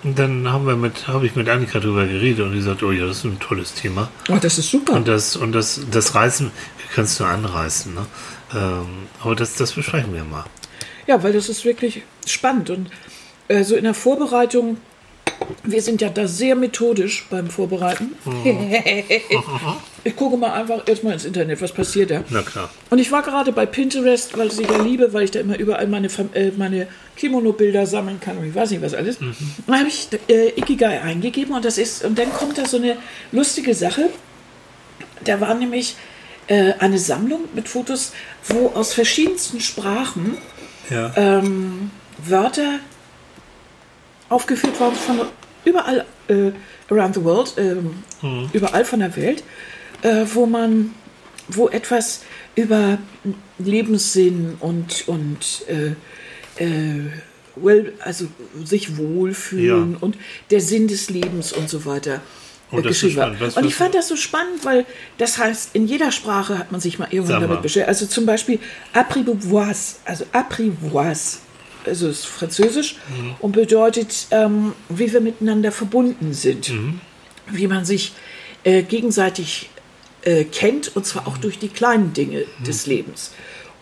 [0.02, 2.90] Und dann haben wir mit, habe ich mit Annika drüber geredet und die sagt, oh
[2.90, 4.10] ja, das ist ein tolles Thema.
[4.28, 4.94] Oh, das ist super.
[4.94, 6.50] Und das, und das, das Reißen,
[6.96, 8.06] es nur anreißen, ne?
[8.54, 10.44] Ähm, aber das, das besprechen wir mal.
[11.06, 12.70] Ja, weil das ist wirklich spannend.
[12.70, 12.90] Und
[13.48, 14.78] äh, so in der Vorbereitung,
[15.64, 18.12] wir sind ja da sehr methodisch beim Vorbereiten.
[20.04, 22.24] ich gucke mal einfach erstmal ins Internet, was passiert da.
[22.28, 22.70] Na klar.
[22.90, 25.86] Und ich war gerade bei Pinterest, weil ich ja liebe, weil ich da immer überall
[25.86, 29.16] meine, äh, meine Kimono-Bilder sammeln kann und ich weiß nicht was alles.
[29.18, 29.34] Und
[29.66, 32.96] dann habe ich äh, Ikigai eingegeben und das ist, und dann kommt da so eine
[33.32, 34.10] lustige Sache.
[35.24, 35.96] Da war nämlich
[36.50, 38.12] äh, eine Sammlung mit Fotos,
[38.48, 40.36] wo aus verschiedensten Sprachen
[40.90, 41.12] Ja.
[41.16, 42.80] ähm, Wörter
[44.28, 45.20] aufgeführt waren von
[45.64, 46.50] überall äh,
[46.90, 48.02] around the world, ähm,
[48.52, 49.42] überall von der Welt,
[50.02, 50.92] äh, wo man,
[51.48, 52.22] wo etwas
[52.56, 52.98] über
[53.58, 55.94] Lebenssinn und und äh,
[56.62, 57.10] äh,
[57.56, 58.26] well, also
[58.64, 59.98] sich wohlfühlen Ja.
[60.00, 60.16] und
[60.50, 62.20] der Sinn des Lebens und so weiter.
[62.78, 63.22] Ist geschrieben war.
[63.24, 63.40] spannend.
[63.40, 64.86] Was- und ich was- fand das so spannend, weil
[65.18, 67.88] das heißt, in jeder Sprache hat man sich mal irgendwann damit beschäftigt.
[67.88, 68.58] Also zum Beispiel
[68.92, 71.38] apprivoise, also apprivoise,
[71.86, 73.34] also ist Französisch Mhm.
[73.40, 77.00] und bedeutet, ähm, wie wir miteinander verbunden sind, Mhm.
[77.50, 78.12] wie man sich
[78.64, 79.70] äh, gegenseitig
[80.22, 81.40] äh, kennt und zwar auch Mhm.
[81.40, 83.32] durch die kleinen Dinge des Lebens.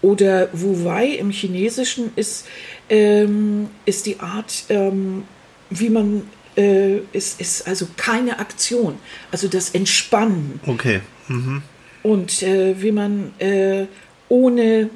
[0.03, 2.47] Oder Wu Wei im Chinesischen ist,
[2.89, 5.25] ähm, ist die Art, ähm,
[5.69, 6.23] wie man
[6.59, 8.99] äh, ist, ist also keine Aktion,
[9.31, 11.01] also das Entspannen Okay.
[11.29, 11.63] Mhm.
[12.03, 13.87] und äh, wie man äh,
[14.29, 14.91] ohne,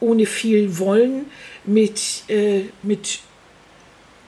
[0.00, 1.26] ohne viel Wollen
[1.64, 3.20] mit, äh, mit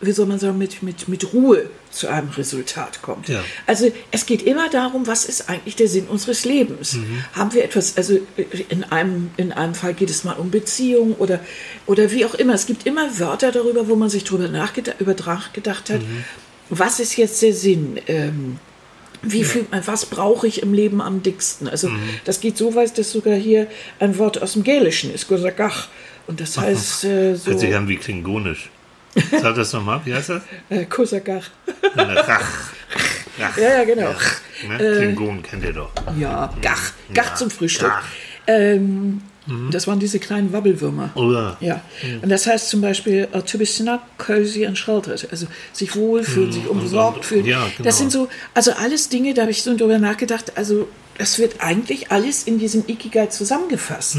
[0.00, 3.28] wie soll man sagen, mit, mit, mit Ruhe zu einem Resultat kommt.
[3.28, 3.42] Ja.
[3.66, 6.98] Also es geht immer darum, was ist eigentlich der Sinn unseres Lebens?
[7.32, 8.18] Haben wir etwas, also
[8.68, 11.40] in einem, in einem Fall geht es mal um Beziehung oder,
[11.86, 12.52] oder wie auch immer.
[12.52, 16.02] Es gibt immer Wörter darüber, wo man sich darüber nachgedacht, über nachgedacht hat,
[16.70, 18.00] was ist jetzt der Sinn?
[18.06, 18.58] Ähm,
[19.22, 21.68] wie fühlt man, was brauche ich im Leben am dicksten?
[21.68, 21.90] Also
[22.24, 23.66] das geht so weit, dass sogar hier
[23.98, 25.88] ein Wort aus dem Gälischen ist, Gosagach.
[26.26, 28.70] Und das heißt äh, so Hört sich an wie Klingonisch.
[29.30, 30.42] Sag das nochmal, wie heißt das?
[30.68, 31.50] äh, Kosagach.
[31.94, 32.28] Rach.
[32.28, 32.48] Rach.
[33.38, 34.14] Ja, ja, genau.
[34.66, 34.76] Ne?
[34.78, 35.90] Klingonen kennt ihr doch.
[36.18, 36.92] Ja, Gach.
[37.12, 37.88] Gach Ja, zum Frühstück.
[37.88, 38.04] Gach.
[38.46, 39.22] Ähm,
[39.70, 41.10] Das waren diese kleinen Wabbelwürmer.
[41.14, 41.56] Oder?
[41.60, 41.80] Ja,
[42.20, 46.52] und das heißt zum Beispiel uh, to be snug, cozy and sheltered, also sich wohlfühlen,
[46.52, 47.46] sich umsorgt fühlen.
[47.46, 47.84] ja, genau.
[47.84, 51.60] Das sind so, also alles Dinge, da habe ich so drüber nachgedacht, also das wird
[51.60, 54.18] eigentlich alles in diesem Ikigai zusammengefasst,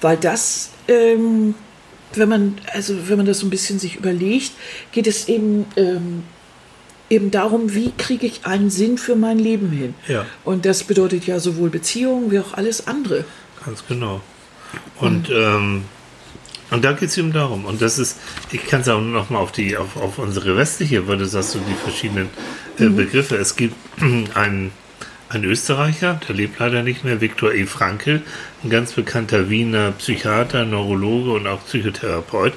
[0.00, 1.54] weil das, ähm,
[2.14, 4.52] wenn man, also wenn man das so ein bisschen sich überlegt,
[4.92, 6.24] geht es eben ähm,
[7.08, 9.94] eben darum, wie kriege ich einen Sinn für mein Leben hin.
[10.06, 10.26] Ja.
[10.44, 13.24] Und das bedeutet ja sowohl Beziehungen wie auch alles andere.
[13.64, 14.20] Ganz genau.
[14.98, 15.84] Und, ähm,
[16.70, 17.64] und da geht es eben darum.
[17.64, 18.18] Und das ist,
[18.52, 21.58] ich kann es auch nochmal auf die, auf, auf unsere westliche, weil du sagst, so
[21.58, 22.28] die verschiedenen
[22.78, 23.36] äh, Begriffe.
[23.36, 23.74] Es gibt
[24.34, 24.72] einen,
[25.28, 27.66] einen Österreicher, der lebt leider nicht mehr, Viktor E.
[27.66, 28.22] Frankl,
[28.62, 32.52] ein ganz bekannter Wiener Psychiater, Neurologe und auch Psychotherapeut.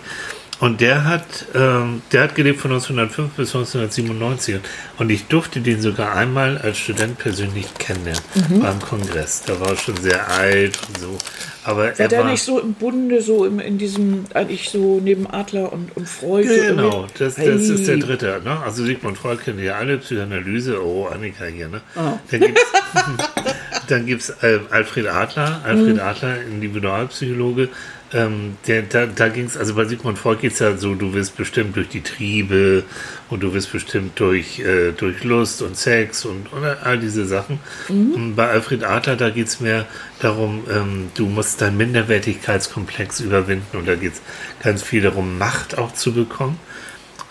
[0.64, 4.62] Und der hat, ähm, der hat gelebt von 1905 bis 1997.
[4.98, 8.22] Und ich durfte den sogar einmal als Student persönlich kennenlernen
[8.62, 9.44] beim Kongress.
[9.46, 11.18] Da war er schon sehr alt und so.
[11.66, 15.02] Aber War er der war nicht so im Bunde, so im, in diesem, eigentlich so
[15.04, 16.48] neben Adler und, und Freud?
[16.48, 17.14] so Genau, irgendwie?
[17.20, 18.42] das, das ist der dritte.
[18.46, 18.58] Ne?
[18.62, 21.68] Also Sigmund Freud kennt ja alle, Psychoanalyse, oh, Annika hier.
[21.68, 21.82] Ne?
[21.98, 22.18] Oh.
[22.32, 26.00] Dann gibt es dann gibt's, äh, Alfred Adler, Alfred Mhm.
[26.00, 27.68] Adler, Individualpsychologe.
[28.14, 31.14] Ähm, der, da da ging es, also bei Sigmund Freud geht es ja so, du
[31.14, 32.84] wirst bestimmt durch die Triebe
[33.30, 37.60] und du wirst bestimmt durch, äh, durch Lust und Sex und, und all diese Sachen.
[37.90, 38.12] Mhm.
[38.14, 39.88] Und bei Alfred Adler, da geht es mehr
[40.20, 44.22] darum, ähm, du musst deinen Minderwertigkeitskomplex überwinden und da geht es
[44.62, 46.60] ganz viel darum, Macht auch zu bekommen.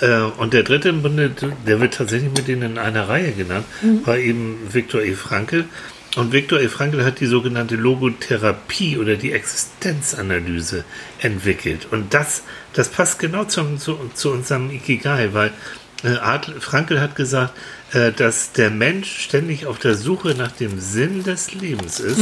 [0.00, 1.30] Äh, und der dritte im Bunde,
[1.66, 3.64] der wird tatsächlich mit denen in einer Reihe genannt,
[4.04, 5.12] war eben Viktor E.
[5.12, 5.66] Frankl.
[6.14, 6.68] Und Viktor E.
[6.68, 10.84] Frankl hat die sogenannte Logotherapie oder die Existenzanalyse
[11.20, 11.88] entwickelt.
[11.90, 12.42] Und das,
[12.74, 15.52] das passt genau zum, zu, zu unserem Ikigai, weil
[16.04, 17.54] äh, Adl- Frankl hat gesagt,
[17.92, 22.18] äh, dass der Mensch ständig auf der Suche nach dem Sinn des Lebens ist.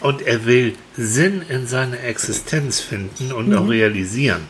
[0.00, 4.40] Und er will Sinn in seiner Existenz finden und auch realisieren.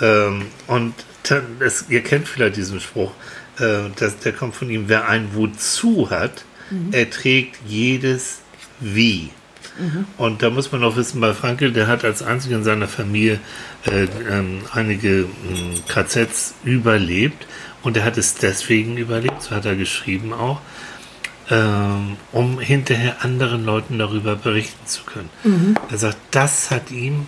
[0.00, 0.94] Ähm, und
[1.60, 3.12] das, ihr kennt vielleicht diesen Spruch,
[3.60, 6.44] äh, das, der kommt von ihm, wer ein Wozu hat,
[6.92, 8.40] erträgt jedes
[8.80, 9.30] Wie.
[10.18, 13.40] Und da muss man auch wissen, bei Frankel, der hat als einziger in seiner Familie
[13.86, 17.46] äh, ähm, einige ähm, KZs überlebt
[17.82, 20.60] und er hat es deswegen überlebt, so hat er geschrieben auch,
[21.50, 25.28] ähm, um hinterher anderen Leuten darüber berichten zu können.
[25.90, 27.26] Er sagt, das hat ihm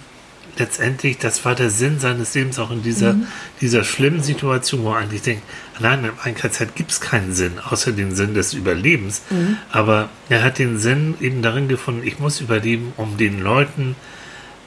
[0.58, 3.16] letztendlich, das war der Sinn seines Lebens auch in dieser,
[3.60, 5.42] dieser schlimmen Situation, wo er eigentlich denkt,
[5.80, 9.22] nein, im KZ gibt es keinen Sinn, außer den Sinn des Überlebens.
[9.70, 13.96] Aber er hat den Sinn eben darin gefunden, ich muss überleben, um den Leuten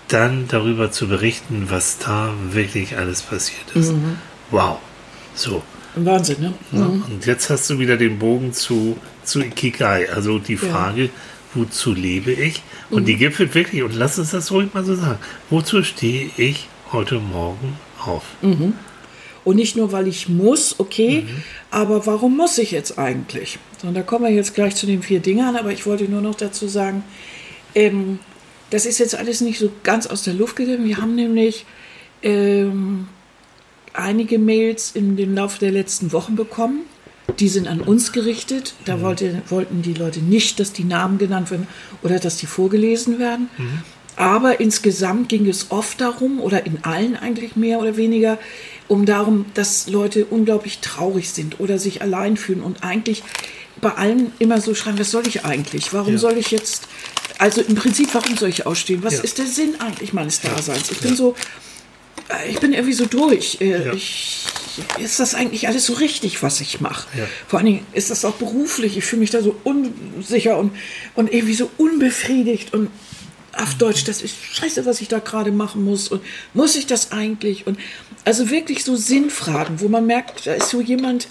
[0.08, 3.94] dann darüber zu berichten, was da wirklich alles passiert ist.
[4.52, 4.80] Wow.
[5.36, 5.64] So.
[5.96, 6.54] Wahnsinn, ne?
[6.72, 11.10] Ja, Und jetzt hast du wieder den Bogen zu, zu Ikigai, also die Ja.
[11.56, 12.62] Wozu lebe ich?
[12.90, 16.68] Und die gipfelt wirklich, und lass uns das ruhig mal so sagen, wozu stehe ich
[16.92, 18.24] heute Morgen auf?
[19.46, 21.44] Und nicht nur, weil ich muss, okay, Mhm.
[21.72, 23.58] aber warum muss ich jetzt eigentlich?
[23.84, 26.36] Und da kommen wir jetzt gleich zu den vier Dingern, aber ich wollte nur noch
[26.36, 27.04] dazu sagen,
[27.74, 28.20] ähm,
[28.70, 30.86] das ist jetzt alles nicht so ganz aus der Luft gegriffen.
[30.86, 31.66] Wir haben nämlich
[32.22, 33.08] ähm,
[33.94, 36.82] einige Mails in dem Laufe der letzten Wochen bekommen.
[37.40, 38.74] Die sind an uns gerichtet.
[38.86, 41.68] Da wollte, wollten die Leute nicht, dass die Namen genannt werden
[42.04, 43.50] oder dass die vorgelesen werden.
[44.16, 48.38] Aber insgesamt ging es oft darum, oder in allen eigentlich mehr oder weniger,
[48.90, 53.24] um darum, dass Leute unglaublich traurig sind oder sich allein fühlen und eigentlich
[53.80, 55.94] bei allen immer so schreiben, was soll ich eigentlich?
[55.94, 56.20] Warum Ja.
[56.20, 56.84] soll ich jetzt,
[57.38, 59.04] also im Prinzip, warum soll ich ausstehen?
[59.04, 59.22] Was Ja.
[59.22, 60.92] ist der Sinn eigentlich meines Daseins?
[60.92, 61.36] Ich bin so,
[62.50, 63.58] ich bin irgendwie so durch.
[63.62, 63.94] Äh, Ja.
[63.94, 64.46] Ich,
[65.00, 67.08] ist das eigentlich alles so richtig, was ich mache?
[67.18, 67.26] Ja.
[67.48, 68.98] Vor allen Dingen ist das auch beruflich.
[68.98, 70.72] Ich fühle mich da so unsicher und,
[71.16, 72.90] und irgendwie so unbefriedigt und
[73.58, 76.22] auf Deutsch, das ist scheiße, was ich da gerade machen muss und
[76.54, 77.68] muss ich das eigentlich?
[77.68, 77.78] Und
[78.24, 81.28] also wirklich so Sinnfragen, wo man merkt, da ist so jemand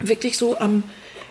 [0.00, 0.82] wirklich so am,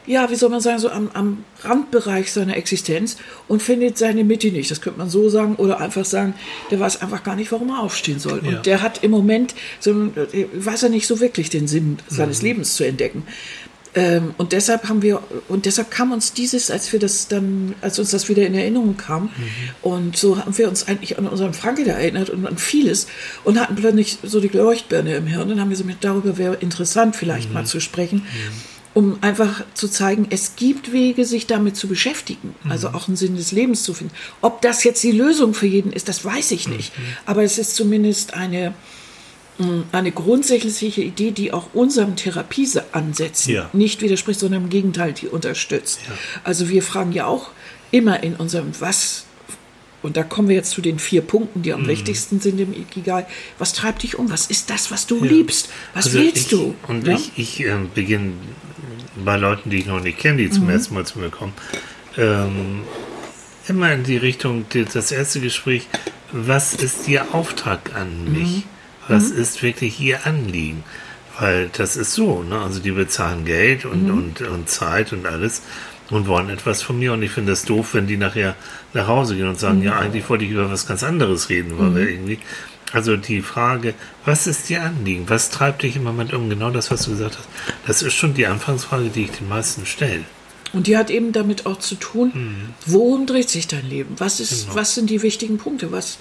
[0.08, 4.52] ja, wie soll man sagen, so am, am Randbereich seiner Existenz und findet seine Mitte
[4.52, 4.72] nicht.
[4.72, 6.34] Das könnte man so sagen oder einfach sagen,
[6.72, 8.40] der weiß einfach gar nicht, warum er aufstehen soll.
[8.40, 8.60] Und Ja.
[8.62, 12.76] der hat im Moment, so, äh, weiß er nicht so wirklich den Sinn seines Lebens
[12.76, 13.24] zu entdecken.
[13.94, 18.00] Ähm, und deshalb haben wir, und deshalb kam uns dieses, als wir das dann, als
[18.00, 19.30] uns das wieder in Erinnerung kam,
[19.82, 23.08] und so haben wir uns eigentlich an unseren Franke da erinnert und an vieles
[23.44, 25.50] und hatten plötzlich so die Leuchtbirne im Hirn.
[25.50, 28.26] Dann haben wir so mit, darüber wäre interessant vielleicht mal zu sprechen,
[28.94, 33.36] um einfach zu zeigen, es gibt Wege, sich damit zu beschäftigen, also auch einen Sinn
[33.38, 34.14] des Lebens zu finden.
[34.42, 36.92] Ob das jetzt die Lösung für jeden ist, das weiß ich nicht.
[37.26, 38.74] Aber es ist zumindest eine,
[39.94, 43.70] eine grundsätzliche Idee, die auch unserem Therapieansätzen Ja.
[43.74, 46.00] nicht widerspricht, sondern im Gegenteil, die unterstützt.
[46.08, 46.14] Ja.
[46.44, 47.52] Also wir fragen ja auch
[47.92, 49.26] immer in unserem Was,
[50.04, 53.28] und da kommen wir jetzt zu den vier Punkten, die am wichtigsten sind im Ikigai.
[53.60, 54.32] Was treibt dich um?
[54.32, 55.70] Was ist das, was du liebst?
[55.94, 56.74] Was Also willst ich, du?
[56.88, 57.14] Und Ja?
[57.16, 58.32] ich, ich ähm, beginne
[59.16, 60.70] bei Leuten, die ich noch nicht kenne, die zum Mhm.
[60.72, 61.54] ersten Mal zu mir kommen,
[62.18, 62.82] ähm,
[63.68, 65.88] immer in die Richtung, das erste Gespräch,
[66.32, 68.32] was ist Ihr Auftrag an Mhm.
[68.32, 68.64] mich?
[69.08, 70.84] Was ist wirklich Ihr Anliegen?
[71.40, 72.60] Weil das ist so, ne?
[72.60, 74.12] also die bezahlen Geld und, Mhm.
[74.18, 75.62] und, und Zeit und alles
[76.10, 78.56] und wollen etwas von mir und ich finde es doof, wenn die nachher
[78.94, 79.86] nach Hause gehen und sagen, Mhm.
[79.86, 82.40] ja, eigentlich wollte ich über was ganz anderes reden, weil wir irgendwie
[82.94, 83.94] also die Frage,
[84.26, 85.30] was ist dir Anliegen?
[85.30, 86.50] Was treibt dich im Moment um?
[86.50, 87.48] Genau das, was du gesagt hast.
[87.88, 90.26] Das ist schon die Anfangsfrage, die ich den meisten stelle.
[90.74, 94.16] Und die hat eben damit auch zu tun, worum dreht sich dein Leben?
[94.20, 94.76] Was, ist, Genau.
[94.76, 95.92] was sind die wichtigen Punkte?
[95.92, 96.18] Was,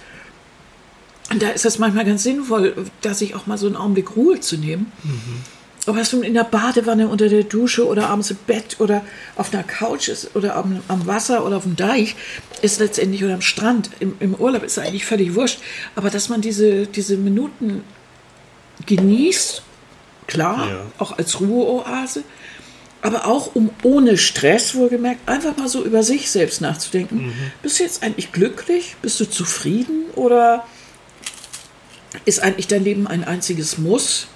[1.30, 4.40] Und da ist es manchmal ganz sinnvoll, da sich auch mal so einen Augenblick Ruhe
[4.40, 4.90] zu nehmen.
[5.86, 9.02] Ob es nun in der Badewanne, unter der Dusche oder abends im Bett oder
[9.36, 12.16] auf einer Couch ist oder am, am Wasser oder auf dem Deich,
[12.60, 13.90] ist letztendlich oder am Strand.
[13.98, 15.58] Im, Im Urlaub ist eigentlich völlig wurscht.
[15.96, 17.82] Aber dass man diese, diese Minuten
[18.86, 19.62] genießt,
[20.26, 20.86] klar, Ja.
[20.98, 22.24] auch als Ruheoase,
[23.02, 27.32] aber auch um ohne Stress wohlgemerkt einfach mal so über sich selbst nachzudenken.
[27.62, 28.96] Bist du jetzt eigentlich glücklich?
[29.00, 30.04] Bist du zufrieden?
[30.14, 30.66] Oder
[32.26, 34.28] ist eigentlich dein Leben ein einziges Muss?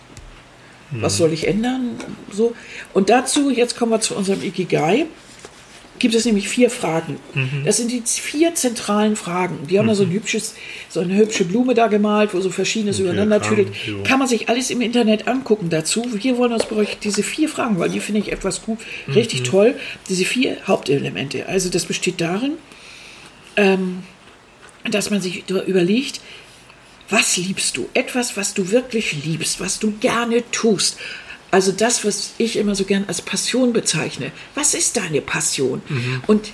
[1.00, 1.90] Was soll ich ändern?
[2.32, 2.54] So.
[2.92, 5.06] Und dazu, jetzt kommen wir zu unserem Ikigai,
[5.98, 7.16] gibt es nämlich vier Fragen.
[7.64, 9.66] Das sind die vier zentralen Fragen.
[9.70, 10.54] Die haben da so ein hübsches,
[10.88, 13.76] so eine hübsche Blume da gemalt, wo so verschiedenes übereinander Diagramm, tüdelt.
[13.86, 14.02] jo.
[14.02, 16.04] Kann man sich alles im Internet angucken dazu.
[16.12, 18.78] Wir wollen uns bei euch diese vier Fragen, weil die finde ich etwas gut,
[19.14, 19.76] richtig toll.
[20.08, 21.46] Diese vier Hauptelemente.
[21.48, 22.54] Also das besteht darin,
[23.56, 24.02] ähm,
[24.90, 26.20] dass man sich über- überlegt,
[27.10, 27.88] was liebst du?
[27.94, 30.96] Etwas, was du wirklich liebst, was du gerne tust.
[31.50, 34.32] Also das, was ich immer so gern als Passion bezeichne.
[34.54, 35.82] Was ist deine Passion?
[36.26, 36.50] Und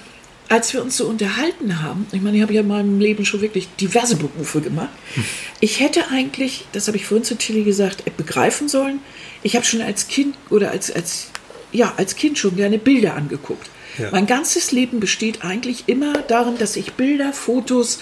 [0.50, 3.40] als wir uns so unterhalten haben, ich meine, ich habe ja in meinem Leben schon
[3.40, 4.90] wirklich diverse Berufe gemacht.
[5.62, 9.00] Ich hätte eigentlich, das habe ich vorhin zu Tilly gesagt, begreifen sollen,
[9.42, 11.26] ich habe schon als Kind oder als, als,
[11.70, 13.68] ja, als Kind schon gerne Bilder angeguckt.
[13.98, 14.08] Ja.
[14.10, 17.98] Mein ganzes Leben besteht eigentlich immer darin, dass ich Bilder, Fotos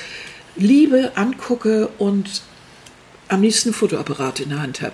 [0.59, 2.43] liebe, angucke und
[3.29, 4.93] am liebsten Fotoapparat in der Hand habe.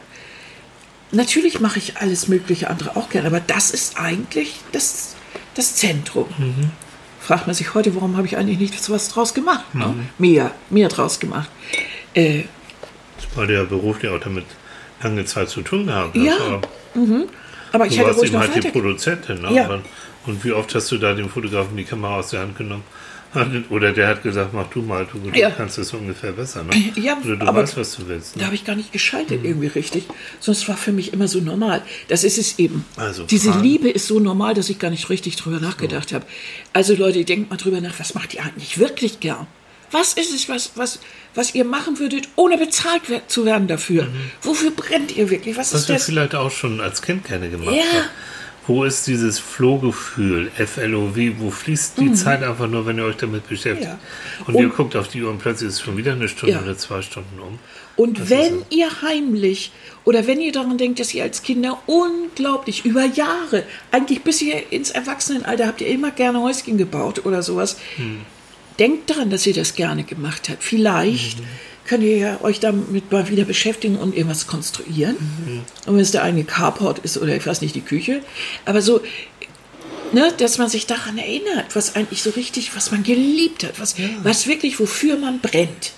[1.12, 5.14] Natürlich mache ich alles mögliche andere auch gerne, aber das ist eigentlich das,
[5.54, 6.26] das Zentrum.
[7.20, 9.74] Fragt man sich heute, warum habe ich eigentlich nicht so was draus gemacht?
[9.74, 9.94] Ne?
[10.18, 11.48] Mehr, mehr draus gemacht.
[12.14, 12.42] Äh,
[13.34, 14.44] Weil du ja beruflich auch damit
[15.02, 16.60] lange Zeit zu tun gehabt Ja, Aber
[17.72, 18.68] aber ich hätte ruhig eben noch halt die.
[18.68, 19.40] Produzentin.
[19.42, 19.52] Ne?
[19.52, 19.80] Ja.
[20.26, 22.84] Und wie oft hast du da dem Fotografen die Kamera aus der Hand genommen?
[23.70, 25.50] Oder der hat gesagt, mach du mal, du, du Ja.
[25.50, 26.62] kannst es ungefähr besser.
[26.64, 26.92] Ne?
[26.96, 28.36] Ja, Oder du aber weißt, was du willst.
[28.36, 28.46] Da Ne?
[28.46, 30.04] habe ich gar nicht geschaltet irgendwie richtig.
[30.40, 31.82] Sonst war für mich immer so normal.
[32.08, 32.84] Das ist es eben.
[32.96, 33.64] Also Diese Fragen.
[33.64, 36.24] Liebe ist so normal, dass ich gar nicht richtig drüber nachgedacht habe.
[36.72, 39.46] Also Leute, denkt mal drüber nach, was macht ihr eigentlich wirklich gern?
[39.90, 40.98] Was ist es, was, was,
[41.36, 44.08] was ihr machen würdet, ohne bezahlt zu werden dafür?
[44.42, 45.56] Wofür brennt ihr wirklich?
[45.56, 46.04] Was Was ist wir das?
[46.06, 47.82] vielleicht auch schon als Kind gerne gemacht Ja.
[47.82, 48.08] haben.
[48.66, 53.46] Wo ist dieses Flohgefühl, FLOW, wo fließt die Zeit einfach nur, wenn ihr euch damit
[53.48, 53.90] beschäftigt?
[53.92, 53.98] Mhm.
[54.40, 54.44] Ja.
[54.46, 56.62] Und, ihr Und- guckt auf die Uhr und plötzlich ist schon wieder eine Stunde Ja.
[56.62, 57.58] oder zwei Stunden um.
[57.96, 59.70] Und Das wenn ist ihr heimlich
[60.04, 64.72] oder wenn ihr daran denkt, dass ihr als Kinder unglaublich über Jahre, eigentlich bis ihr
[64.72, 67.76] ins Erwachsenenalter habt ihr immer gerne Häuschen gebaut oder sowas,
[68.78, 70.64] denkt daran, dass ihr das gerne gemacht habt.
[70.64, 71.38] Vielleicht
[71.86, 75.16] könnt ihr ja euch damit mal wieder beschäftigen und irgendwas konstruieren.
[75.86, 78.20] Und wenn es der eigene Carport ist oder ich weiß nicht, die Küche.
[78.64, 79.00] Aber so,
[80.12, 83.96] ne, dass man sich daran erinnert, was eigentlich so richtig, was man geliebt hat, was,
[84.22, 85.92] was wirklich, wofür man brennt.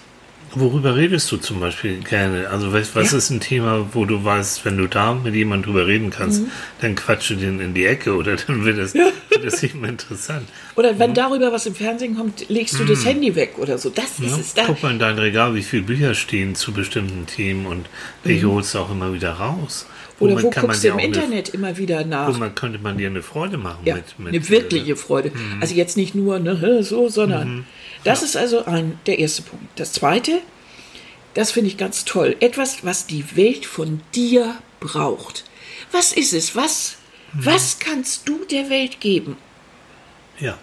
[0.54, 2.48] Worüber redest du zum Beispiel gerne?
[2.48, 3.18] Also was, was Ja.
[3.18, 6.50] ist ein Thema, wo du weißt, wenn du da mit jemandem drüber reden kannst, Mhm.
[6.80, 10.48] dann quatsche den in die Ecke oder dann wird das, wird das nicht mehr interessant.
[10.76, 13.90] Oder wenn darüber was im Fernsehen kommt, legst du das Handy weg oder so.
[13.90, 14.36] Das ist Ja?
[14.38, 14.54] es.
[14.54, 17.86] Da, Guck mal in dein Regal, wie viele Bücher stehen zu bestimmten Themen und
[18.24, 19.86] welche holst du auch immer wieder raus.
[19.88, 19.92] Mhm.
[20.24, 22.28] oder Womit wo kann man guckst du im eine- Internet immer wieder nach?
[22.34, 25.30] Womit könnte man dir eine Freude machen Ja, mit, mit eine wirkliche Freude.
[25.30, 25.60] Mhm.
[25.60, 27.66] Also jetzt nicht nur ne, so, sondern
[28.04, 29.64] das ist also ein, der erste Punkt.
[29.78, 30.38] Das zweite,
[31.34, 32.34] das finde ich ganz toll.
[32.40, 35.44] Etwas, was die Welt von dir braucht.
[35.92, 36.56] Was ist es?
[36.56, 37.05] Was, Mhm.
[37.32, 39.36] Was kannst du der Welt geben?
[40.38, 40.58] Ja.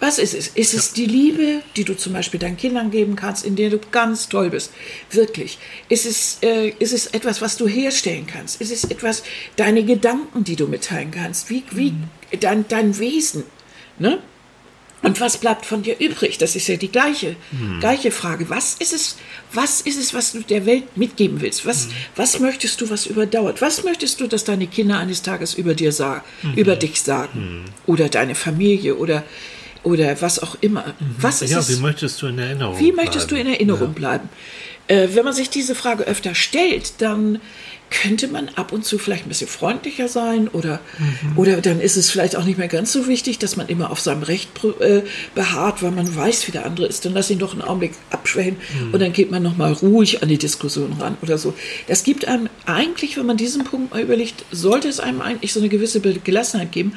[0.00, 0.48] Was ist es?
[0.48, 3.78] Ist es die Liebe, die du zum Beispiel deinen Kindern geben kannst, in der du
[3.78, 4.72] ganz toll bist?
[5.10, 5.58] Wirklich.
[5.90, 8.62] Ist es, äh, ist es etwas, was du herstellen kannst?
[8.62, 9.22] Ist es etwas,
[9.56, 11.50] deine Gedanken, die du mitteilen kannst?
[11.50, 11.92] Wie, wie
[12.40, 13.44] dein, dein Wesen?
[13.98, 14.22] Ne?
[15.02, 16.36] Und was bleibt von dir übrig?
[16.38, 17.36] Das ist ja die gleiche,
[17.80, 18.50] gleiche Frage.
[18.50, 19.16] Was ist es,
[19.52, 21.64] was ist es, was du der Welt mitgeben willst?
[21.64, 23.62] Was, was möchtest du, was überdauert?
[23.62, 26.22] Was möchtest du, dass deine Kinder eines Tages über dir sagen,
[26.54, 27.64] über dich sagen?
[27.86, 29.24] Oder deine Familie oder,
[29.84, 30.94] oder was auch immer.
[31.18, 31.70] Was ist ja, es?
[31.70, 33.54] wie möchtest du in Erinnerung Wie möchtest du in bleiben?
[33.54, 34.28] Erinnerung bleiben?
[34.86, 37.40] Äh, wenn man sich diese Frage öfter stellt, dann
[37.90, 41.36] könnte man ab und zu vielleicht ein bisschen freundlicher sein oder, Mhm.
[41.38, 43.98] oder dann ist es vielleicht auch nicht mehr ganz so wichtig, dass man immer auf
[44.00, 44.48] seinem Recht
[44.80, 45.02] äh,
[45.34, 47.04] beharrt, weil man weiß, wie der andere ist.
[47.04, 48.94] Dann lass ihn doch einen Augenblick abschwächen Mhm.
[48.94, 51.52] und dann geht man nochmal ruhig an die Diskussion ran oder so.
[51.88, 55.58] Das gibt einem eigentlich, wenn man diesen Punkt mal überlegt, sollte es einem eigentlich so
[55.60, 56.92] eine gewisse Gelassenheit geben,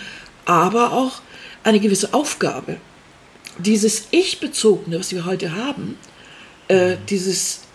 [0.46, 1.22] aber auch
[1.64, 2.78] eine gewisse Aufgabe
[3.58, 5.98] dieses Ich-Bezogene, was wir heute haben,
[6.68, 7.73] äh, dieses zen- äh,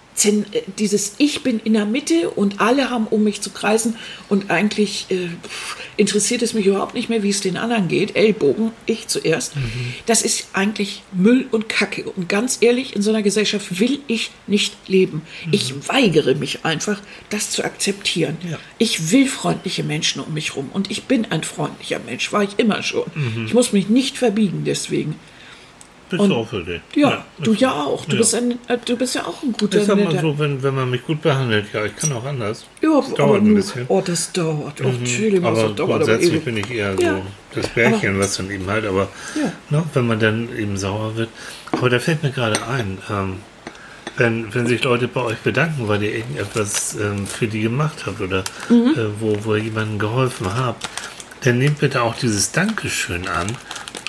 [0.78, 3.96] dieses Ich bin in der Mitte und alle haben um mich zu kreisen
[4.28, 5.28] und eigentlich äh,
[5.96, 8.16] interessiert es mich überhaupt nicht mehr, wie es den anderen geht.
[8.16, 9.54] Ellbogen, ich zuerst.
[10.06, 12.04] Das ist eigentlich Müll und Kacke.
[12.04, 15.22] Und ganz ehrlich, in so einer Gesellschaft will ich nicht leben.
[15.50, 17.00] Ich weigere mich einfach,
[17.30, 18.36] das zu akzeptieren.
[18.48, 18.58] Ja.
[18.78, 22.58] Ich will freundliche Menschen um mich rum und ich bin ein freundlicher Mensch, war ich
[22.58, 23.06] immer schon.
[23.46, 25.16] Ich muss mich nicht verbiegen deswegen.
[26.10, 26.80] Bist du auch für dich.
[26.94, 28.04] Ja, du ja auch.
[28.06, 28.18] Du, Ja.
[28.18, 30.74] bist, ein, äh, du bist ja auch ein guter Ich sag mal so, wenn, wenn
[30.74, 32.64] man mich gut behandelt, ja, ich kann auch anders.
[32.82, 33.84] Ja, das aber dauert ein bisschen.
[33.88, 34.80] Oh, das dauert.
[34.82, 36.44] Oh, Entschuldigung, aber das dauert aber grundsätzlich ewig.
[36.44, 37.16] bin ich eher Ja.
[37.16, 37.22] so
[37.60, 39.52] das Bärchen, was dann eben halt, aber Ja.
[39.70, 41.28] ne, wenn man dann eben sauer wird.
[41.72, 43.36] Aber da fällt mir gerade ein, ähm,
[44.16, 48.20] wenn, wenn sich Leute bei euch bedanken, weil ihr irgendetwas ähm, für die gemacht habt
[48.20, 48.94] oder Mhm.
[48.96, 50.88] äh, wo, wo ihr jemandem geholfen habt,
[51.44, 53.46] dann nehmt bitte auch dieses Dankeschön an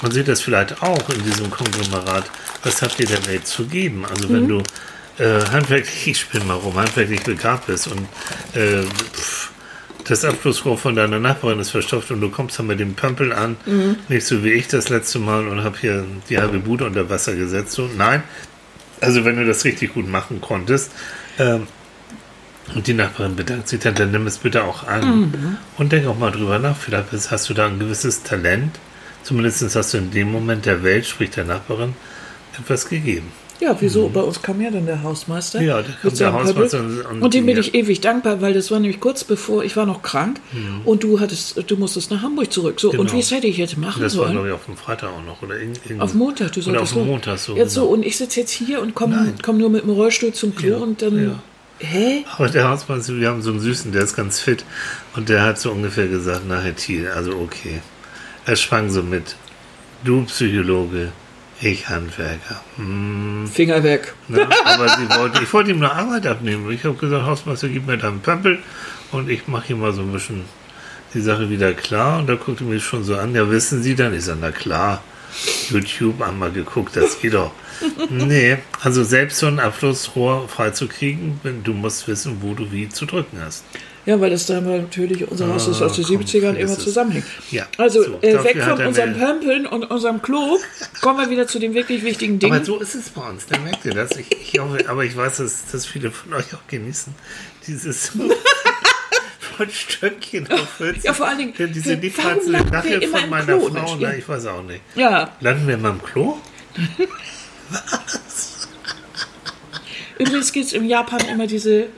[0.02, 2.26] und seht das vielleicht auch in diesem Konglomerat.
[2.64, 4.06] Was habt ihr der Welt zu geben?
[4.06, 4.48] Also wenn Mhm.
[4.48, 4.64] du
[5.24, 8.08] äh, handwerklich, ich spinne mal rum, handwerklich begabt bist und
[8.54, 9.50] äh, pff,
[10.06, 13.58] das Abflussrohr von deiner Nachbarin ist verstopft und du kommst dann mit dem Pömpel an,
[14.08, 17.36] nicht so wie ich das letzte Mal und habe hier die halbe Bude unter Wasser
[17.36, 17.74] gesetzt.
[17.74, 18.24] So, nein,
[19.02, 20.92] also wenn du das richtig gut machen konntest
[21.38, 21.68] ähm,
[22.74, 26.18] und die Nachbarin bedankt sich dann, dann nimm es bitte auch an und denk auch
[26.18, 26.78] mal drüber nach.
[26.78, 28.80] Vielleicht hast du da ein gewisses Talent,
[29.30, 31.94] zumindest hast du in dem Moment der Welt, sprich der Nachbarin,
[32.60, 33.32] etwas gegeben.
[33.62, 34.08] Ja, wieso?
[34.08, 35.60] Bei uns kam ja dann der Hausmeister.
[35.60, 35.68] Mhm.
[35.68, 38.72] Ja, da kam der Hausmeister und- und Und dem bin ich ewig dankbar, weil das
[38.72, 40.40] war nämlich kurz bevor ich war noch krank
[40.86, 42.80] und du hattest, du musstest nach Hamburg zurück.
[42.80, 43.02] So, und Mhm.
[43.04, 43.14] Genau.
[43.16, 44.32] wie es hätte ich jetzt machen Das war, sollen?
[44.34, 45.42] glaube ich, auf dem Freitag auch noch.
[45.44, 45.56] Oder
[46.04, 47.08] Auf Montag, du Oder solltest auf dem los.
[47.08, 47.56] Montag so.
[47.58, 47.94] Jetzt so, genau.
[47.96, 50.78] und ich sitze jetzt hier und komme komm nur mit dem Rollstuhl zum Klo Ja,
[50.78, 51.22] und dann.
[51.24, 51.40] ja.
[51.80, 52.26] Hä?
[52.38, 54.64] Aber der Hausmeister, wir haben so einen Süßen, der ist ganz fit.
[55.16, 57.80] Und der hat so ungefähr gesagt, na Herr Thiel, also okay.
[58.50, 59.36] Er schwang so mit.
[60.04, 61.12] Du Psychologe,
[61.62, 62.60] ich Handwerker.
[62.78, 64.16] Hm, Finger weg.
[64.28, 64.48] ne?
[64.66, 64.88] Aber
[65.20, 66.72] wollte, ich wollte ihm eine Arbeit abnehmen.
[66.72, 68.58] Ich habe gesagt, Hausmeister, gib mir deinen Pömpel
[69.12, 70.46] und ich mache hier mal so ein bisschen
[71.14, 72.18] die Sache wieder klar.
[72.18, 74.16] Und da guckte mich schon so an, ja wissen Sie dann?
[74.16, 75.04] Ich sage, na klar,
[75.70, 77.52] YouTube einmal geguckt, das geht doch.
[78.10, 83.38] Nee, also selbst so ein Abflussrohr freizukriegen, du musst wissen, wo du wie zu drücken
[83.46, 83.64] hast.
[84.10, 86.64] Ja, weil das da mal natürlich unser Haus ist aus den Ah, komm, 70ern vergiss
[86.64, 87.26] immer zusammenhängt.
[87.52, 90.58] Ja, Also so, äh, weg von er unserem Pömpeln und unserem Klo,
[91.00, 92.56] kommen wir wieder zu den wirklich wichtigen Dingen.
[92.56, 94.18] Aber so ist es bei uns, dann merkt ihr das.
[94.18, 97.14] Ich, ich hoffe, aber ich weiß, dass, dass viele von euch auch genießen.
[97.68, 98.10] Dieses
[99.58, 101.04] von Stöckchen auf Hölzchen.
[101.04, 104.48] Ja, vor allen Dingen, Denn diese nachher immer von meiner Klo, Frau, na, ich weiß
[104.48, 104.82] auch nicht.
[104.96, 106.40] ja, Landen wir mal im Klo?
[110.18, 111.90] übrigens gibt es in Japan immer diese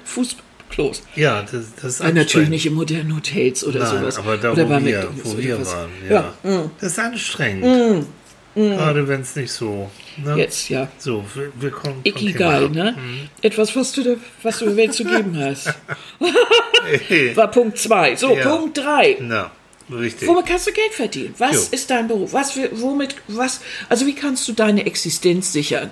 [0.71, 1.03] Fußklos.
[1.15, 4.17] Ja, das, das ist natürlich nicht in modernen Hotels oder Nein, sowas.
[4.17, 5.73] aber da, oder wo bei wir, wo oder wir was.
[5.75, 5.89] waren.
[6.09, 6.33] Ja.
[6.43, 6.71] Ja, mm.
[6.79, 8.05] Das ist anstrengend.
[8.53, 9.89] Gerade wenn es nicht so.
[10.17, 10.35] Ne?
[10.37, 10.89] Jetzt, ja.
[10.97, 12.01] So, wir, wir kommen.
[12.03, 12.95] Ikigai, ne?
[13.41, 15.73] Etwas, was du, der, was du der Welt zu geben hast.
[17.35, 18.15] War Punkt 2.
[18.17, 18.49] So, Ja.
[18.57, 19.17] Punkt 3.
[19.21, 19.51] Na,
[19.89, 20.27] richtig.
[20.27, 21.33] Womit kannst du Geld verdienen?
[21.37, 21.61] Was Jo.
[21.71, 22.33] ist dein Beruf?
[22.33, 25.89] Was, für- womit, was, also wie kannst du deine Existenz sichern?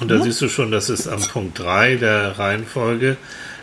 [0.00, 3.16] Und da siehst du schon, dass es am Punkt 3 der Reihenfolge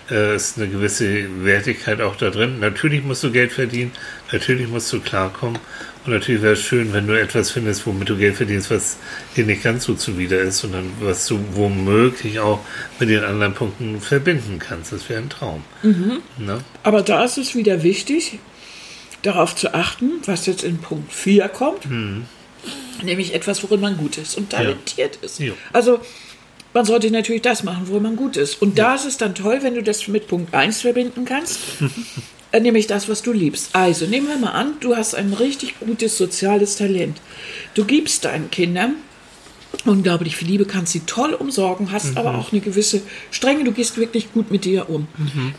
[0.10, 2.60] äh, ist eine gewisse Wertigkeit auch da drin.
[2.60, 3.92] Natürlich musst du Geld verdienen,
[4.32, 5.60] natürlich musst du klarkommen.
[6.06, 8.98] Und natürlich wäre es schön, wenn du etwas findest, womit du Geld verdienst, was
[9.38, 12.60] dir nicht ganz so zuwider ist, sondern was du womöglich auch
[13.00, 14.92] mit den anderen Punkten verbinden kannst.
[14.92, 15.64] Das wäre ein Traum.
[16.38, 16.60] Ne?
[16.84, 18.40] Aber da ist es wieder wichtig,
[19.22, 21.86] darauf zu achten, was jetzt in Punkt 4 kommt.
[23.04, 25.40] Nämlich etwas, worin man gut ist und talentiert ist.
[25.40, 25.54] Jo.
[25.72, 26.00] Also
[26.74, 28.62] man sollte natürlich das machen, worin man gut ist.
[28.62, 31.60] Und da ist es dann toll, wenn du das mit Punkt 1 verbinden kannst.
[32.52, 33.72] Äh, Nämlich das, was du liebst.
[33.74, 37.20] Also, nehmen wir mal an, du hast ein richtig gutes soziales Talent.
[37.74, 38.94] Du gibst deinen Kindern
[39.86, 43.98] unglaublich viel Liebe, kannst sie toll umsorgen, hast aber auch eine gewisse Strenge, du gehst
[43.98, 45.08] wirklich gut mit dir um.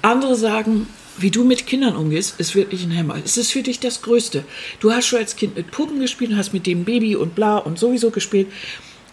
[0.03, 0.87] Andere sagen,
[1.19, 3.17] wie du mit Kindern umgehst, ist wirklich ein Hämmer.
[3.25, 4.45] Es ist für dich das Größte.
[4.81, 7.79] Du hast schon als Kind mit Puppen gespielt, hast mit dem Baby und bla und
[7.79, 8.49] sowieso gespielt.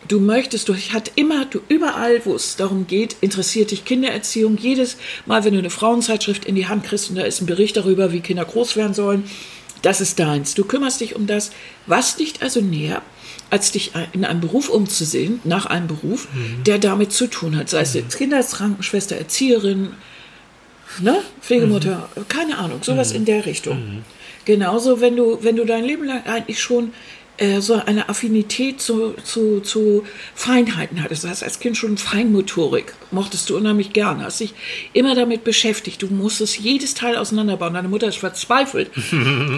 [0.07, 4.57] Du möchtest, du hat immer, du überall, wo es darum geht, interessiert dich Kindererziehung.
[4.57, 7.77] Jedes Mal, wenn du eine Frauenzeitschrift in die Hand kriegst und da ist ein Bericht
[7.77, 9.25] darüber, wie Kinder groß werden sollen,
[9.83, 10.55] das ist deins.
[10.55, 11.51] Du kümmerst dich um das.
[11.85, 13.01] Was liegt also näher,
[13.49, 16.27] als dich in einem Beruf umzusehen, nach einem Beruf,
[16.65, 17.69] der damit zu tun hat?
[17.69, 19.93] Sei es jetzt Kinderkrankenschwester, Erzieherin,
[20.99, 21.19] ne?
[21.41, 24.03] Pflegemutter, keine Ahnung, sowas in der Richtung.
[24.45, 26.93] Genauso, wenn du, wenn du dein Leben lang eigentlich schon
[27.37, 30.03] äh, so eine Affinität zu, zu, zu
[30.35, 31.23] Feinheiten hattest.
[31.23, 34.53] Du hast als Kind schon Feinmotorik, mochtest du unheimlich gern, hast dich
[34.93, 36.01] immer damit beschäftigt.
[36.01, 37.73] Du musstest jedes Teil auseinanderbauen.
[37.73, 38.91] Deine Mutter ist verzweifelt,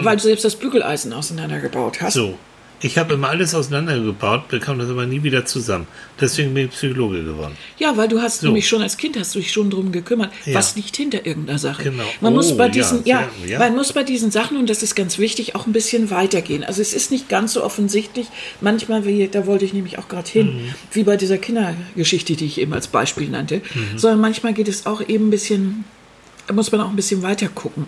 [0.03, 2.13] weil du selbst das Bügeleisen auseinandergebaut hast.
[2.13, 2.37] So.
[2.85, 5.87] Ich habe immer alles auseinandergebaut, bekam das aber nie wieder zusammen.
[6.19, 7.53] Deswegen bin ich Psychologe geworden.
[7.79, 8.47] Ja, weil du hast So.
[8.47, 10.55] nämlich schon als Kind hast du dich schon drum gekümmert, Ja.
[10.55, 11.81] was liegt hinter irgendeiner Sache.
[11.83, 12.03] Genau.
[12.19, 13.59] Man muss Oh, bei ja, diesen, ja, sehr- ja.
[13.59, 16.63] man muss bei diesen Sachen und das ist ganz wichtig auch ein bisschen weitergehen.
[16.65, 18.27] Also es ist nicht ganz so offensichtlich.
[18.59, 20.73] Manchmal, wie, da wollte ich nämlich auch gerade hin, Mhm.
[20.91, 23.97] wie bei dieser Kindergeschichte, die ich eben als Beispiel nannte, Mhm.
[23.97, 25.85] sondern manchmal geht es auch eben ein bisschen,
[26.47, 27.87] da muss man auch ein bisschen weiter gucken.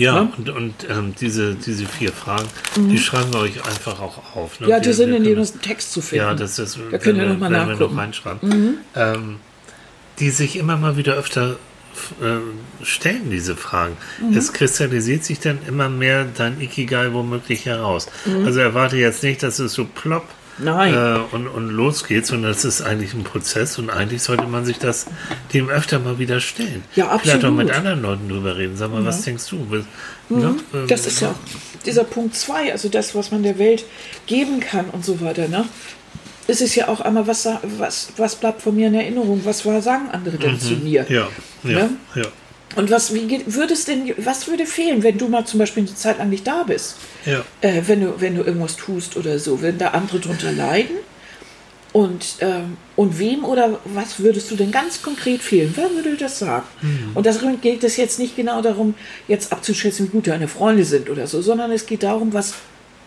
[0.00, 0.32] Ja, Ja.
[0.38, 2.46] und, und ähm, diese, diese vier Fragen,
[2.76, 4.58] die schreiben wir euch einfach auch auf.
[4.60, 4.66] Ne?
[4.66, 4.70] Mhm.
[4.70, 6.24] Ja, die Wir- sind wir in können- jedem Text zu finden.
[6.24, 7.72] Ja, das ist, Da mal wir- wir nachgucken.
[7.74, 7.78] Mhm.
[7.96, 8.78] noch reinschreiben.
[8.96, 9.36] Ähm,
[10.18, 11.56] die sich immer mal wieder öfter
[12.22, 13.96] äh, stellen, diese Fragen.
[14.22, 14.36] Mhm.
[14.36, 18.06] Es kristallisiert sich dann immer mehr dein Ikigai womöglich heraus.
[18.24, 18.46] Mhm.
[18.46, 20.24] Also erwarte jetzt nicht, dass es so plopp
[20.62, 20.94] Nein.
[20.94, 24.78] äh, und, und losgeht, sondern es ist eigentlich ein Prozess und eigentlich sollte man sich
[24.78, 25.06] das
[25.54, 26.82] dem öfter mal wieder stellen.
[26.94, 27.76] Ja, Vielleicht auch mit absolut.
[27.76, 28.76] anderen Leuten drüber reden.
[28.76, 29.66] Sag mal, was denkst du?
[29.70, 29.84] Was-
[30.28, 30.54] ne?
[30.74, 31.34] Ähm, Das ist ja auch
[31.86, 33.84] dieser Punkt zwei, also das, was man der Welt
[34.26, 35.48] geben kann und so weiter.
[35.48, 35.64] Ne?
[36.46, 37.48] Es ist ja auch einmal, was,
[37.78, 39.40] was, was bleibt von mir in Erinnerung?
[39.44, 41.06] Was war, sagen andere denn zu mir?
[41.08, 41.28] Ja,
[41.62, 41.90] ja, Ne?
[42.16, 42.22] ja.
[42.76, 45.84] Und was, wie geht, würde es denn, was würde fehlen, wenn du mal zum Beispiel
[45.84, 46.96] eine Zeit lang nicht da bist?
[47.26, 47.44] Ja.
[47.60, 50.96] Äh, wenn, du, wenn du irgendwas tust oder so, wenn da andere drunter leiden?
[51.92, 55.72] Und, ähm, und wem oder was würdest du denn ganz konkret fehlen?
[55.74, 56.66] Wer würde das sagen?
[57.14, 58.94] Und darin geht es jetzt nicht genau darum,
[59.26, 62.54] jetzt abzuschätzen, wie gut deine Freunde sind oder so, sondern es geht darum, was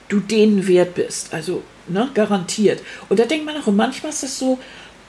[0.10, 1.34] du denen wert bist.
[1.34, 2.82] Also, ne, garantiert.
[3.08, 4.60] Und da denkt man auch, und manchmal ist das so,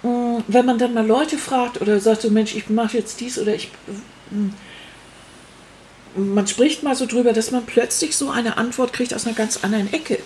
[0.05, 3.41] mh, wenn man dann mal Leute fragt oder sagt so, Mensch, ich mache jetzt dies
[3.41, 3.71] oder ich.
[4.31, 4.51] Mh,
[6.17, 9.59] Man spricht mal so drüber, dass man plötzlich so eine Antwort kriegt aus einer ganz
[9.65, 10.19] anderen Ecke,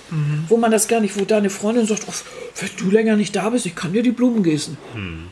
[0.49, 2.13] wo man das gar nicht, wo deine Freundin sagt, oh,
[2.61, 4.77] wenn du länger nicht da bist, ich kann dir die Blumen gießen.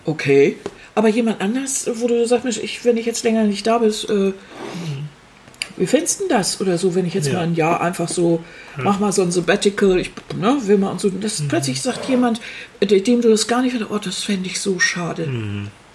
[0.06, 0.56] Okay.
[0.94, 4.08] Aber jemand anders, wo du sagst, Mensch, ich, wenn ich jetzt länger nicht da bist,
[4.08, 4.32] äh,
[5.76, 6.58] wie findest du denn das?
[6.62, 7.34] Oder so, wenn ich jetzt Ja.
[7.34, 8.42] mal ein Jahr einfach so,
[8.78, 10.10] mach mal so ein Sabbatical, ich
[10.40, 11.10] ne, will mal und so.
[11.10, 12.40] Das plötzlich sagt jemand,
[12.80, 15.28] äh, dem du das gar nicht oh, das fände ich so schade.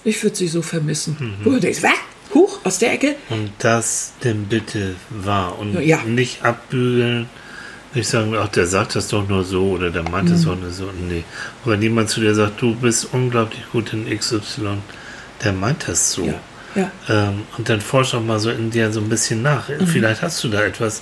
[0.03, 1.34] Ich würde sie so vermissen.
[1.43, 1.93] Wo du denkst, was?
[2.34, 3.15] Huch, aus der Ecke?
[3.29, 6.01] Und das denn bitte wahr und Ja.
[6.03, 7.29] nicht abbügeln.
[7.93, 10.36] Nicht sagen, ach, der sagt das doch nur so oder der meint Mhm.
[10.36, 10.89] es doch nur so.
[11.09, 11.25] Nee.
[11.63, 14.77] Aber wenn jemand zu dir sagt, du bist unglaublich gut in XY,
[15.43, 16.23] der meint das so.
[16.25, 16.39] Ja,
[16.75, 16.91] ja.
[17.09, 19.67] Ähm, und dann forsch auch mal so in dir so ein bisschen nach.
[19.67, 19.86] Mhm.
[19.88, 21.01] Vielleicht hast du da etwas,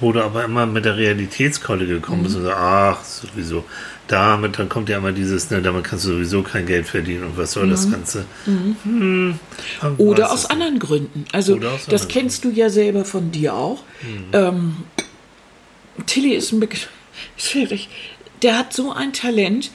[0.00, 2.40] wo du aber immer mit der Realitätskolle gekommen bist Mhm.
[2.40, 3.64] und sagst, ach, sowieso.
[4.08, 7.36] Damit, dann kommt ja immer dieses, ne, damit kannst du sowieso kein Geld verdienen und
[7.36, 8.24] was soll das Ganze?
[8.44, 9.40] Hm, Mhm.
[9.98, 10.50] Oder weiß aus nicht.
[10.52, 11.24] anderen Gründen.
[11.32, 13.82] Also, Oder das kennst du ja selber von dir auch.
[14.32, 14.76] Ähm,
[16.06, 16.68] Tilly ist ein Be
[17.36, 17.88] schwierig.
[18.42, 19.70] Der hat so ein Talent,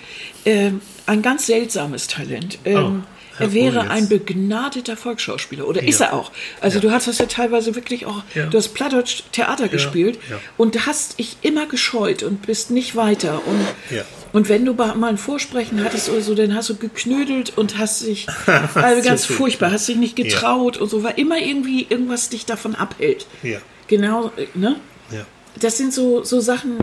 [0.45, 2.59] ähm, ein ganz seltsames Talent.
[2.63, 3.07] Ähm, Oh,
[3.39, 5.67] er ja, wäre ein begnadeter Volksschauspieler.
[5.67, 6.07] Oder ist Ja.
[6.07, 6.31] er auch?
[6.59, 8.45] Also du hast das ja teilweise wirklich auch, Ja.
[8.47, 10.39] du hast Plattdeutsch Theater gespielt ja.
[10.57, 13.41] und hast dich immer gescheut und bist nicht weiter.
[13.45, 14.03] Und, Ja.
[14.33, 18.05] und wenn du mal ein Vorsprechen hattest oder so, dann hast du geknödelt und hast
[18.05, 18.27] dich,
[18.75, 22.75] also ganz furchtbar, hast dich nicht getraut und so, weil immer irgendwie irgendwas dich davon
[22.75, 23.25] abhält.
[23.43, 24.77] Ja, Genau, äh, ne?
[25.11, 25.25] ja.
[25.61, 26.77] Das sind so, so Sachen,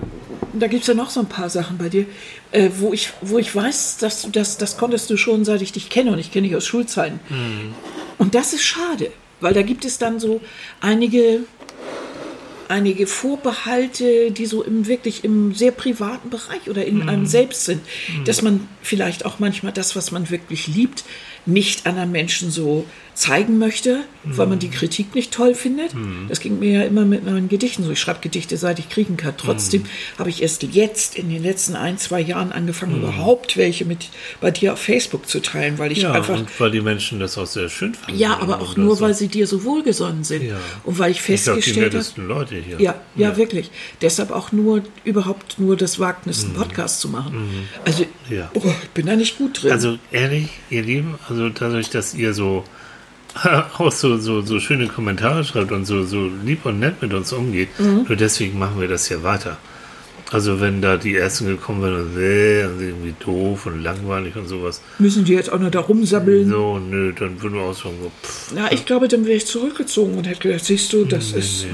[0.55, 2.07] da gibt es ja noch so ein paar Sachen bei dir,
[2.53, 5.73] äh, wo, ich, wo ich weiß, dass du das, das konntest du schon, seit ich
[5.73, 7.21] dich kenne und ich kenne dich aus Schulzeiten.
[8.19, 9.11] Und das ist schade,
[9.41, 10.41] weil da gibt es dann so
[10.81, 11.41] einige,
[12.69, 17.81] einige Vorbehalte, die so im wirklich im sehr privaten Bereich oder in einem selbst sind,
[18.27, 21.05] dass man vielleicht auch manchmal das, was man wirklich liebt,
[21.49, 22.85] nicht anderen Menschen so
[23.15, 25.91] zeigen möchte, weil man die Kritik nicht toll findet.
[26.29, 27.91] Das ging mir ja immer mit meinen Gedichten so.
[27.91, 29.35] Ich schreibe Gedichte, seit ich kriegen kann.
[29.37, 29.87] Trotzdem
[30.21, 34.53] habe ich erst jetzt in den letzten ein, zwei Jahren angefangen, überhaupt welche mit bei
[34.53, 37.47] dir auf Facebook zu teilen, weil ich Ja, einfach und weil die Menschen das auch
[37.49, 38.21] sehr schön fanden.
[38.21, 40.45] ja, aber auch nur, das- weil sie dir so wohlgesonnen sind.
[40.45, 40.57] Ja.
[40.85, 42.81] Und weil ich die festgestellt habe, nettesten Leute hier.
[42.81, 43.73] ja, ja, wirklich.
[44.01, 47.49] Deshalb auch nur, überhaupt nur das Wagnis, einen Podcast zu machen.
[47.85, 48.37] Also, Mhm.
[48.37, 48.51] Ja.
[48.55, 49.73] oh, ich bin da nicht gut drin.
[49.73, 52.65] Also ehrlich, ihr Lieben, also dadurch, dass ihr so
[53.79, 57.33] auch so, so, so schöne Kommentare schreibt und so, so lieb und nett mit uns
[57.33, 58.05] umgeht, Mhm.
[58.09, 59.57] nur deswegen machen wir das hier weiter.
[60.31, 64.47] Also wenn da die Ersten gekommen wären und, äh, und irgendwie doof und langweilig und
[64.47, 66.51] sowas, Müssen die jetzt auch noch da rumsabbeln?
[66.51, 68.55] so, nö, dann würden wir auch sagen, so.
[68.55, 71.65] Ja, ich glaube, dann wäre ich zurückgezogen und hätte gedacht, siehst du, das ist.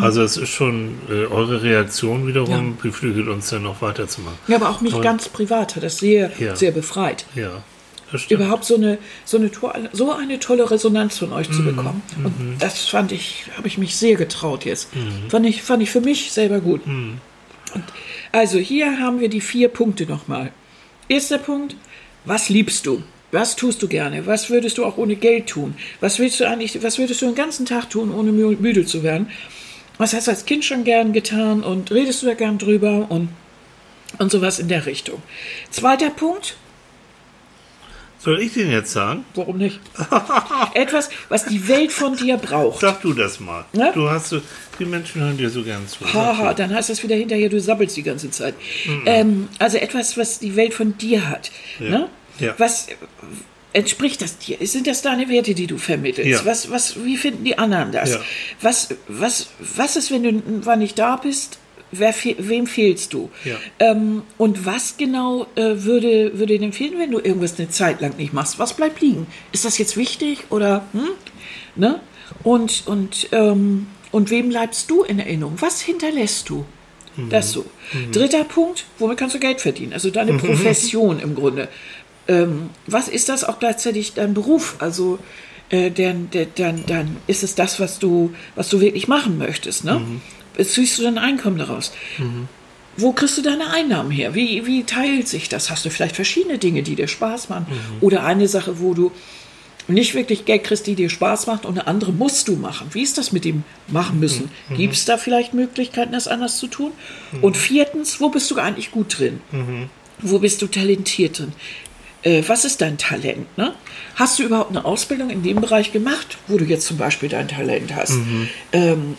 [0.00, 4.38] Also es ist schon äh, eure Reaktion wiederum beflügelt uns dann noch weiterzumachen.
[4.48, 6.56] Ja, aber auch mich Aber- ganz privat hat das sehr, Ja.
[6.56, 7.26] sehr befreit.
[7.34, 7.62] Ja,
[8.14, 8.40] das stimmt.
[8.40, 9.50] Überhaupt so eine, so eine,
[9.92, 11.66] so eine tolle Resonanz von euch zu Mhm.
[11.66, 12.02] bekommen.
[12.24, 14.94] Und das fand ich, habe ich mich sehr getraut jetzt.
[14.96, 15.28] Mhm.
[15.30, 16.80] Fand, ich, fand ich für mich selber gut.
[16.86, 17.20] Und
[18.32, 20.52] also hier haben wir die vier Punkte nochmal.
[21.08, 21.76] Erster Punkt,
[22.24, 23.02] was liebst du?
[23.32, 24.26] Was tust du gerne?
[24.26, 25.74] Was würdest du auch ohne Geld tun?
[26.00, 29.02] Was willst du eigentlich, was würdest du den ganzen Tag tun, ohne mü- müde zu
[29.02, 29.28] werden?
[29.98, 33.06] Was hast du als Kind schon gern getan und redest du da gern drüber?
[33.10, 33.28] Und
[34.18, 35.20] Und sowas in der Richtung.
[35.70, 36.56] Zweiter Punkt,
[38.24, 39.24] Soll ich den jetzt sagen?
[39.34, 39.80] warum nicht?
[40.74, 42.80] Etwas, was die Welt von dir braucht.
[42.80, 43.66] Sag du das mal.
[43.74, 43.92] Ne?
[43.94, 44.40] Du hast so,
[44.78, 46.10] die Menschen hören dir so gern zu.
[46.12, 46.54] Haha, du.
[46.54, 48.54] dann heißt das wieder hinterher, du sabbelst die ganze Zeit.
[49.04, 51.50] Ähm, also etwas, was die Welt von dir hat.
[51.78, 52.08] Ne?
[52.38, 52.54] Ja.
[52.56, 52.88] Was
[53.74, 54.56] entspricht das dir?
[54.62, 56.30] Sind das deine Werte, die du vermittelst?
[56.30, 56.46] Ja.
[56.46, 58.12] Was, was, wie finden die anderen das?
[58.14, 58.20] Ja.
[58.62, 61.58] Was, was, was ist, wenn du wann nicht da bist?
[61.98, 63.30] Wer, fe- wem fehlst du?
[63.44, 63.56] Ja.
[63.78, 68.16] Ähm, und was genau äh, würde, würde dir empfehlen, wenn du irgendwas eine Zeit lang
[68.16, 68.58] nicht machst?
[68.58, 69.26] Was bleibt liegen?
[69.52, 71.08] Ist das jetzt wichtig oder hm?
[71.76, 72.00] ne?
[72.42, 75.56] Und, und, ähm, und wem bleibst du in Erinnerung?
[75.60, 76.64] Was hinterlässt du?
[77.30, 77.64] Das so.
[78.10, 79.92] Dritter Punkt, womit kannst du Geld verdienen?
[79.92, 81.68] Also deine Profession im Grunde.
[82.26, 84.74] Ähm, was ist das auch gleichzeitig dein Beruf?
[84.80, 85.20] Also
[85.68, 89.84] äh, dann, dann, dann ist es das, was du, was du wirklich machen möchtest.
[89.84, 90.00] Ne?
[90.62, 91.92] Ziehst du dein Einkommen daraus?
[92.96, 94.34] Wo kriegst du deine Einnahmen her?
[94.34, 95.68] Wie, wie teilt sich das?
[95.70, 97.66] Hast du vielleicht verschiedene Dinge, die dir Spaß machen?
[98.00, 99.10] Oder eine Sache, wo du
[99.88, 102.86] nicht wirklich Geld kriegst, die dir Spaß macht und eine andere musst du machen.
[102.92, 104.50] Wie ist das mit dem machen müssen?
[104.76, 106.92] Gibt es da vielleicht Möglichkeiten, das anders zu tun?
[107.42, 109.40] Und viertens, wo bist du eigentlich gut drin?
[110.20, 111.52] Wo bist du talentiert drin?
[112.22, 113.58] Äh, was ist dein Talent?
[113.58, 113.74] Ne?
[114.14, 117.48] Hast du überhaupt eine Ausbildung in dem Bereich gemacht, wo du jetzt zum Beispiel dein
[117.48, 118.14] Talent hast?
[118.72, 119.16] Ähm,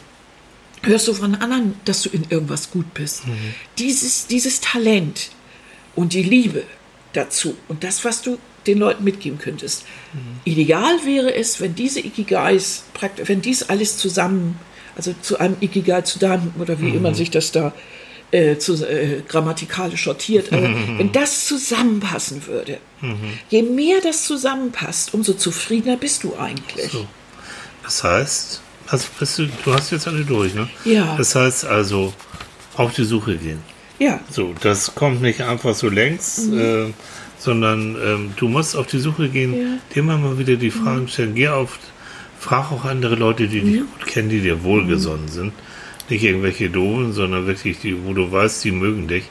[0.85, 3.23] hörst du von anderen, dass du in irgendwas gut bist?
[3.77, 5.31] Dieses, dieses Talent
[5.95, 6.63] und die Liebe
[7.13, 9.85] dazu und das, was du den Leuten mitgeben könntest.
[10.43, 12.83] Ideal wäre es, wenn diese Ikigais,
[13.23, 14.59] wenn dies alles zusammen,
[14.95, 17.73] also zu einem Ikigai zusammen oder wie immer sich das da
[18.31, 22.79] äh, zu, äh, grammatikalisch sortiert, aber wenn das zusammenpassen würde,
[23.49, 26.91] je mehr das zusammenpasst, umso zufriedener bist du eigentlich.
[26.91, 27.07] So.
[27.83, 30.69] Das heißt, also bist du, du hast jetzt alle durch, ne?
[30.85, 31.15] Ja.
[31.17, 32.13] Das heißt also,
[32.75, 33.59] auf die Suche gehen.
[33.99, 36.87] Ja, So, das kommt nicht einfach so längs, äh,
[37.39, 39.57] sondern ähm, du musst auf die Suche gehen, Mhm.
[39.57, 39.67] Ja.
[39.69, 39.79] Mhm.
[39.93, 41.33] dir immer mal wieder die Fragen stellen.
[41.35, 41.79] Geh auf,
[42.39, 45.53] frag auch andere Leute, die dich gut kennen, die dir wohlgesonnen sind.
[46.09, 49.23] Nicht irgendwelche Doofen, sondern wirklich die, wo du weißt, die mögen dich.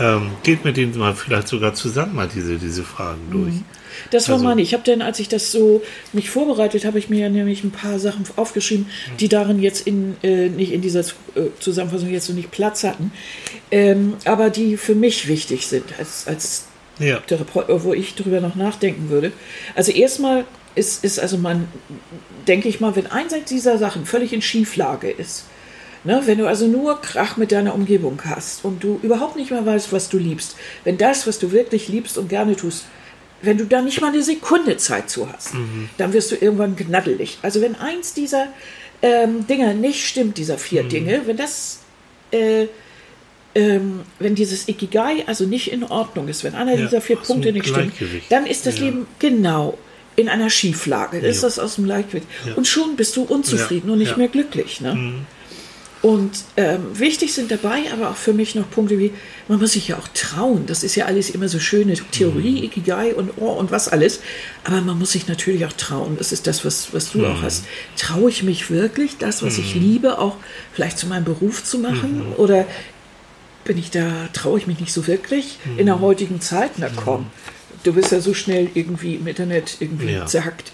[0.00, 3.54] Ähm, geht mit denen mal vielleicht sogar zusammen mal diese, diese Fragen durch.
[4.10, 4.62] Das war Also- meine.
[4.62, 5.82] Ich habe dann, als ich das so
[6.12, 8.86] mich vorbereitet, habe ich mir ja nämlich ein paar Sachen aufgeschrieben,
[9.20, 11.04] die darin jetzt in äh, nicht in dieser äh,
[11.60, 13.12] Zusammenfassung jetzt so nicht Platz hatten,
[13.70, 16.64] ähm, aber die für mich wichtig sind als als
[17.00, 17.18] Ja.
[17.20, 19.30] Therapeut, wo ich drüber noch nachdenken würde.
[19.76, 20.44] Also erstmal
[20.74, 21.68] ist, ist also man,
[22.46, 25.44] denke ich mal, wenn eins dieser Sachen völlig in Schieflage ist,
[26.04, 29.64] ne, wenn du also nur Krach mit deiner Umgebung hast und du überhaupt nicht mehr
[29.64, 32.84] weißt, was du liebst, wenn das, was du wirklich liebst und gerne tust,
[33.42, 35.52] wenn du da nicht mal eine Sekunde Zeit zu hast,
[35.96, 37.38] dann wirst du irgendwann knaddelig.
[37.42, 38.48] Also wenn eins dieser
[39.02, 41.80] ähm, Dinge nicht stimmt, dieser vier Dinge, wenn das
[42.32, 42.66] äh,
[43.54, 47.52] ähm, wenn dieses Ikigai also nicht in Ordnung ist, wenn einer Ja, dieser vier Punkte
[47.52, 47.94] nicht stimmt,
[48.28, 48.84] dann ist das Ja.
[48.84, 49.78] Leben genau
[50.16, 51.20] in einer Schieflage.
[51.20, 51.48] Dann ist Ja.
[51.48, 52.26] das aus dem Gleichgewicht.
[52.46, 52.54] Ja.
[52.54, 54.14] Und schon bist du unzufrieden Ja, und nicht ja.
[54.16, 54.20] Mhm.
[54.20, 54.80] mehr glücklich.
[54.80, 55.14] Ne?
[56.00, 59.12] Und ähm, wichtig sind dabei aber auch für mich noch Punkte wie,
[59.48, 60.64] man muss sich ja auch trauen.
[60.66, 64.20] Das ist ja alles immer so schöne Theorie, Ikigai und oh und was alles.
[64.62, 66.14] Aber man muss sich natürlich auch trauen.
[66.16, 67.64] Das ist das, was, was du auch hast.
[67.96, 70.36] Traue ich mich wirklich, das, was ich liebe, auch
[70.72, 72.22] vielleicht zu meinem Beruf zu machen?
[72.36, 72.64] Oder
[73.64, 76.70] bin ich da, traue ich mich nicht so wirklich in der heutigen Zeit?
[76.76, 77.26] Na komm,
[77.82, 80.26] du bist ja so schnell irgendwie im Internet irgendwie Ja.
[80.26, 80.70] zerhackt.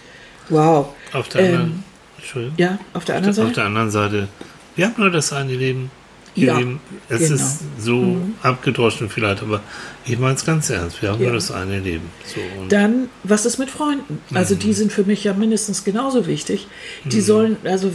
[0.51, 0.89] Wow.
[1.15, 2.55] Auf der Ähm, anderen.
[2.59, 3.55] Ja, auf der anderen Auf Seite?
[3.55, 4.29] der anderen Seite,
[4.77, 5.91] wir haben nur das eine Leben.
[6.37, 6.81] Ja, Leben.
[7.09, 7.35] Es genau.
[7.37, 9.63] ist so abgedroschen vielleicht, aber
[10.05, 11.01] ich meine es ganz ernst.
[11.01, 11.27] Wir haben Ja.
[11.29, 12.11] nur das eine Leben.
[12.27, 14.19] So, Dann, was ist mit Freunden?
[14.35, 16.67] Also die sind für mich ja mindestens genauso wichtig.
[17.05, 17.93] Die sollen, also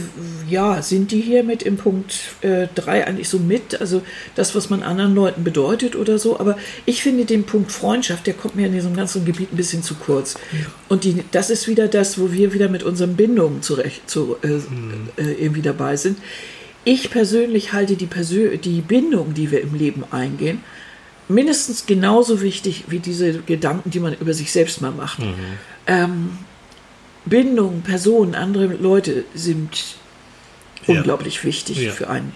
[0.48, 3.78] ja, sind die hier mit im Punkt 3 eigentlich so mit?
[3.78, 4.00] Also
[4.36, 6.40] das, was man anderen Leuten bedeutet oder so.
[6.40, 6.56] Aber
[6.86, 9.96] ich finde den Punkt Freundschaft, der kommt mir in diesem ganzen Gebiet ein bisschen zu
[9.96, 10.36] kurz.
[10.88, 15.22] Und die, das ist wieder das, wo wir wieder mit unseren Bindungen zurecht, zu, äh,
[15.22, 16.16] äh, irgendwie dabei sind.
[16.84, 20.62] Ich persönlich halte die, Persö die Bindung, die wir im Leben eingehen,
[21.28, 25.18] mindestens genauso wichtig wie diese Gedanken, die man über sich selbst mal macht.
[25.86, 26.38] Ähm,
[27.26, 29.96] Bindung, Personen, andere Leute sind
[30.86, 30.96] Ja.
[30.96, 31.92] unglaublich wichtig Ja.
[31.92, 32.32] für einen.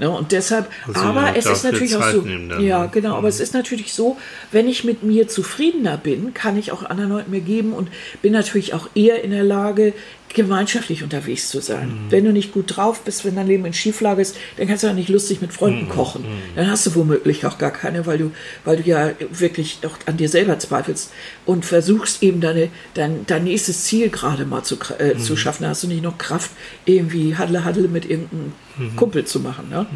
[0.00, 2.88] Ne, und deshalb, Also aber es ist natürlich auch so, nehmen dann, ja ne?
[2.92, 4.16] genau, aber es ist natürlich so,
[4.52, 7.88] wenn ich mit mir zufriedener bin, kann ich auch anderen Leuten mehr geben und
[8.22, 9.92] bin natürlich auch eher in der Lage,
[10.34, 11.88] gemeinschaftlich unterwegs zu sein.
[11.88, 12.10] Mhm.
[12.10, 14.86] Wenn du nicht gut drauf bist, wenn dein Leben in Schieflage ist, dann kannst du
[14.86, 15.88] ja nicht lustig mit Freunden Mhm.
[15.88, 16.24] kochen.
[16.54, 18.30] Dann hast du womöglich auch gar keine, weil du,
[18.64, 21.10] weil du ja wirklich auch an dir selber zweifelst
[21.46, 25.18] und versuchst eben deine, dein, dein nächstes Ziel gerade mal zu, äh, Mhm.
[25.18, 25.62] zu schaffen.
[25.64, 26.50] Da hast du nicht noch Kraft,
[26.84, 28.96] irgendwie Haddle Haddle mit irgendeinem Mhm.
[28.96, 29.68] Kumpel zu machen.
[29.68, 29.86] Ne?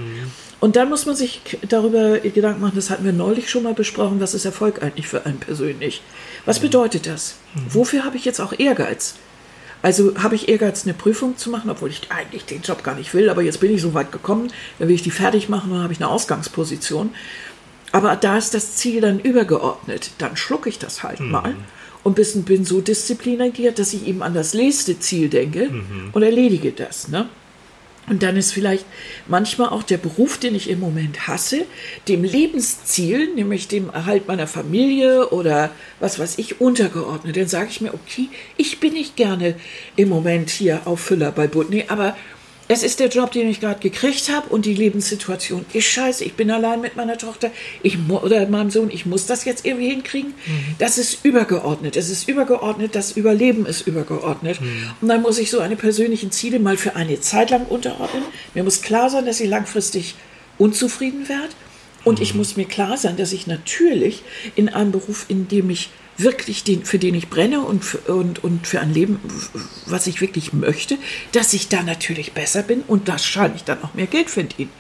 [0.61, 4.21] Und dann muss man sich darüber Gedanken machen, das hatten wir neulich schon mal besprochen,
[4.21, 6.03] was ist Erfolg eigentlich für einen persönlich?
[6.45, 7.37] Was bedeutet das?
[7.69, 9.15] Wofür habe ich jetzt auch Ehrgeiz?
[9.83, 13.13] Also habe ich Ehrgeiz, eine Prüfung zu machen, obwohl ich eigentlich den Job gar nicht
[13.15, 15.77] will, aber jetzt bin ich so weit gekommen, dann will ich die fertig machen und
[15.77, 17.11] dann habe ich eine Ausgangsposition.
[17.91, 20.13] Aber da ist das Ziel dann übergeordnet.
[20.19, 21.55] Dann schlucke ich das halt mal
[22.05, 25.71] und bin, bin so diszipliniert, dass ich eben an das nächste Ziel denke
[26.13, 27.09] und erledige das.
[27.09, 27.29] Ne?
[28.09, 28.85] Und dann ist vielleicht
[29.29, 31.65] manchmal auch der Beruf, den ich im Moment hasse,
[32.09, 37.37] dem Lebensziel, nämlich dem Erhalt meiner Familie oder was weiß ich, untergeordnet.
[37.37, 39.55] Dann sage ich mir, okay, ich bin nicht gerne
[39.95, 42.17] im Moment hier auf Füller bei Butney, aber
[42.73, 46.25] es ist der Job, den ich gerade gekriegt habe und die Lebenssituation ist scheiße.
[46.25, 47.51] Ich bin allein mit meiner Tochter
[47.83, 48.91] ich, oder meinem Sohn.
[48.91, 50.33] Ich muss das jetzt irgendwie hinkriegen.
[50.79, 51.97] Das ist übergeordnet.
[51.97, 52.95] Es ist übergeordnet.
[52.95, 54.59] Das Überleben ist übergeordnet.
[55.01, 58.23] Und dann muss ich so eine persönlichen Ziele mal für eine Zeit lang unterordnen.
[58.55, 60.15] Mir muss klar sein, dass ich langfristig
[60.59, 61.51] unzufrieden werde.
[62.05, 64.23] Und ich muss mir klar sein, dass ich natürlich
[64.57, 68.45] in einem Beruf, in dem ich wirklich den, für den ich brenne und für, und,
[68.45, 69.19] und für ein Leben,
[69.87, 70.99] was ich wirklich möchte,
[71.33, 74.71] dass ich da natürlich besser bin und wahrscheinlich dann auch mehr Geld verdiene.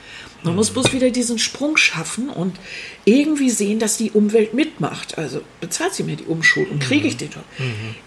[0.44, 2.56] Man muss bloß wieder diesen Sprung schaffen und
[3.04, 5.16] irgendwie sehen, dass die Umwelt mitmacht.
[5.16, 7.44] Also bezahlt sie mir die Umschulung, kriege ich den Job.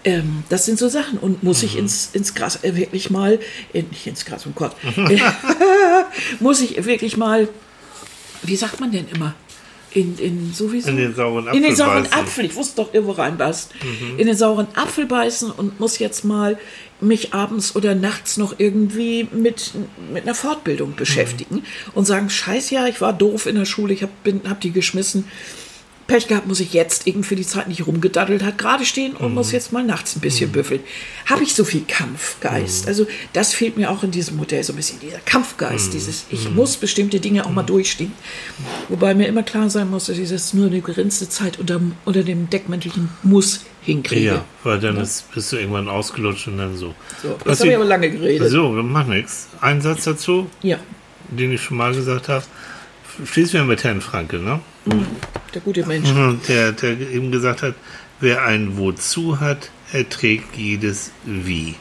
[0.04, 1.18] Ähm, das sind so Sachen.
[1.18, 3.40] Und muss ich ins, ins Gras äh, wirklich mal,
[3.72, 4.76] äh, nicht ins Gras, um Gott,
[6.40, 7.48] muss ich wirklich mal,
[8.42, 9.34] wie sagt man denn immer?
[9.96, 10.90] In, in sowieso.
[10.90, 12.18] In den sauren In den Apfel sauren beißen.
[12.18, 12.44] Apfel.
[12.44, 13.74] Ich wusste doch, irgendwo reinbeißt.
[14.18, 16.58] In den sauren Apfel beißen und muss jetzt mal
[17.00, 19.72] mich abends oder nachts noch irgendwie mit,
[20.12, 21.62] mit einer Fortbildung beschäftigen
[21.94, 24.70] und sagen, scheiß ja, ich war doof in der Schule, ich hab, bin, hab die
[24.70, 25.24] geschmissen.
[26.06, 29.34] Pech gehabt, muss ich jetzt eben für die Zeit nicht rumgedaddelt hat, gerade stehen und
[29.34, 30.80] muss jetzt mal nachts ein bisschen büffeln.
[31.26, 32.86] Habe ich so viel Kampfgeist?
[32.86, 36.50] Also das fehlt mir auch in diesem Modell so ein bisschen, dieser Kampfgeist, dieses ich
[36.50, 38.12] muss bestimmte Dinge auch mal durchstehen.
[38.88, 42.22] Wobei mir immer klar sein muss, dass ich das nur eine begrenzte Zeit unter, unter
[42.22, 44.26] dem Deckmäntelchen muss hinkriege.
[44.26, 46.94] Ja, weil dann ist, bist du irgendwann ausgelutscht und dann so.
[47.22, 48.50] So, Was habe ich aber lange geredet.
[48.50, 49.48] So, macht nichts.
[49.60, 50.78] Ein Satz dazu, Ja,
[51.30, 52.44] den ich schon mal gesagt habe.
[53.24, 54.60] Schließen wir mit Herrn Franke, ne?
[55.54, 56.08] der gute Mensch.
[56.48, 57.74] Der, der eben gesagt hat,
[58.20, 61.74] wer ein Wozu hat, erträgt jedes Wie.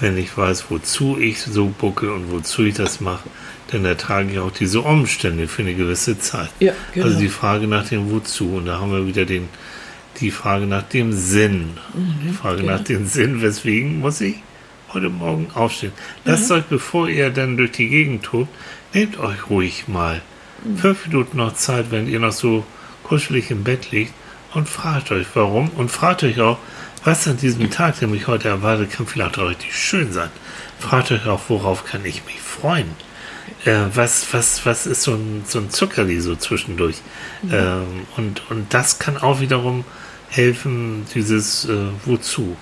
[0.00, 3.28] Wenn ich weiß, wozu ich so bucke und wozu ich das mache,
[3.68, 6.50] dann ertrage ich auch diese Umstände für eine gewisse Zeit.
[6.58, 7.06] Ja, genau.
[7.06, 8.56] Also die Frage nach dem Wozu.
[8.56, 9.48] Und da haben wir wieder den,
[10.20, 11.76] die Frage nach dem Sinn.
[11.94, 12.72] die Frage genau.
[12.72, 14.36] nach dem Sinn, weswegen muss ich
[14.92, 15.92] heute Morgen aufstehen.
[16.24, 16.56] Lasst Mhm.
[16.56, 18.48] euch, bevor ihr dann durch die Gegend tobt,
[18.92, 20.31] nehmt euch ruhig mal Mhm.
[20.76, 22.64] Fünf Minuten noch Zeit, wenn ihr noch so
[23.02, 24.12] kuschelig im Bett liegt
[24.54, 26.58] und fragt euch, warum und fragt euch auch,
[27.04, 30.30] was an diesem Tag, der mich heute erwartet, kann vielleicht auch richtig schön sein.
[30.78, 32.90] Fragt euch auch, worauf kann ich mich freuen?
[33.64, 36.96] Äh, was, was, was ist so ein, so ein Zuckerli so zwischendurch?
[37.50, 39.84] Ähm, und, und das kann auch wiederum
[40.28, 42.56] helfen, dieses äh, Wozu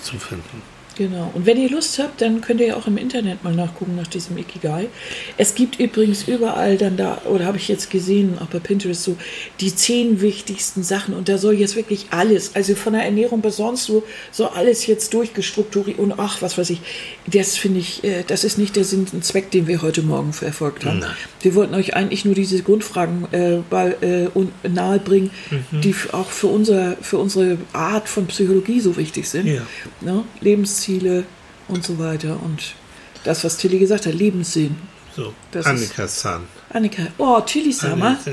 [0.00, 0.73] zu finden.
[0.96, 1.30] Genau.
[1.34, 4.06] Und wenn ihr Lust habt, dann könnt ihr ja auch im Internet mal nachgucken nach
[4.06, 4.88] diesem Ikigai.
[5.36, 9.16] Es gibt übrigens überall dann da, oder habe ich jetzt gesehen, auch bei Pinterest so,
[9.60, 11.14] die zehn wichtigsten Sachen.
[11.14, 14.86] Und da soll jetzt wirklich alles, also von der Ernährung bis sonst so, so alles
[14.86, 16.80] jetzt durchgestrukturiert und ach, was weiß ich.
[17.26, 20.32] Das finde ich, äh, das ist nicht der Sinn und Zweck, den wir heute Morgen
[20.32, 21.00] verfolgt haben.
[21.00, 21.16] Nein.
[21.44, 25.30] Wir wollten euch eigentlich nur diese Grundfragen äh, bei, äh, und nahebringen,
[25.70, 29.46] die f- auch für, unser, für unsere Art von Psychologie so wichtig sind.
[29.46, 29.62] Ja.
[30.00, 30.24] Ne?
[30.40, 31.24] Lebensziele
[31.68, 32.40] und so weiter.
[32.42, 32.74] Und
[33.24, 34.76] das, was Tilly gesagt hat, Lebenssinn.
[35.14, 36.42] So, Das Annika San.
[36.70, 38.18] Annika, oh, Tilly Sama,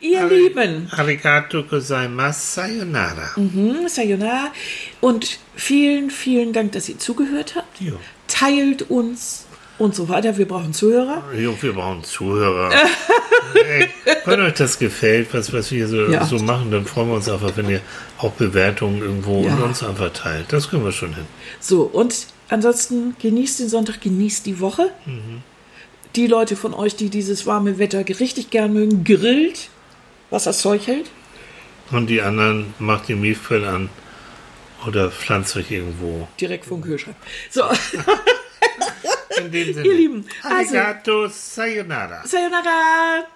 [0.00, 3.36] ihr Lieben, Arigato gozaimasu, sayonara.
[3.36, 4.50] hm, Sayonara.
[5.00, 7.80] Und vielen, vielen Dank, dass ihr zugehört habt.
[7.80, 7.98] Jo.
[8.26, 9.46] Teilt uns
[9.82, 10.36] und so weiter.
[10.38, 11.22] Wir brauchen Zuhörer.
[11.36, 12.70] Jo, wir brauchen Zuhörer.
[13.54, 13.88] Ey,
[14.24, 16.24] wenn euch das gefällt, was, was wir so, Ja.
[16.24, 17.80] so machen, dann freuen wir uns einfach, wenn ihr
[18.18, 19.54] auch Bewertungen irgendwo Ja.
[19.54, 20.46] und uns einfach teilt.
[20.52, 21.26] Das können wir schon hin.
[21.60, 24.90] So, und ansonsten genießt den Sonntag, genießt die Woche.
[26.16, 29.68] Die Leute von euch, die dieses warme Wetter richtig gern mögen, grillt,
[30.30, 31.10] was das Zeug hält.
[31.90, 33.88] Und die anderen macht die Miefquelle an
[34.86, 36.26] oder pflanzt euch irgendwo.
[36.40, 37.16] Direkt vom Kühlschrank.
[37.50, 37.62] So,
[39.38, 39.86] In dem Sinne.
[39.86, 42.26] ihr Lieben, also, Arigato, sayonara.
[42.26, 43.26] Sayonara.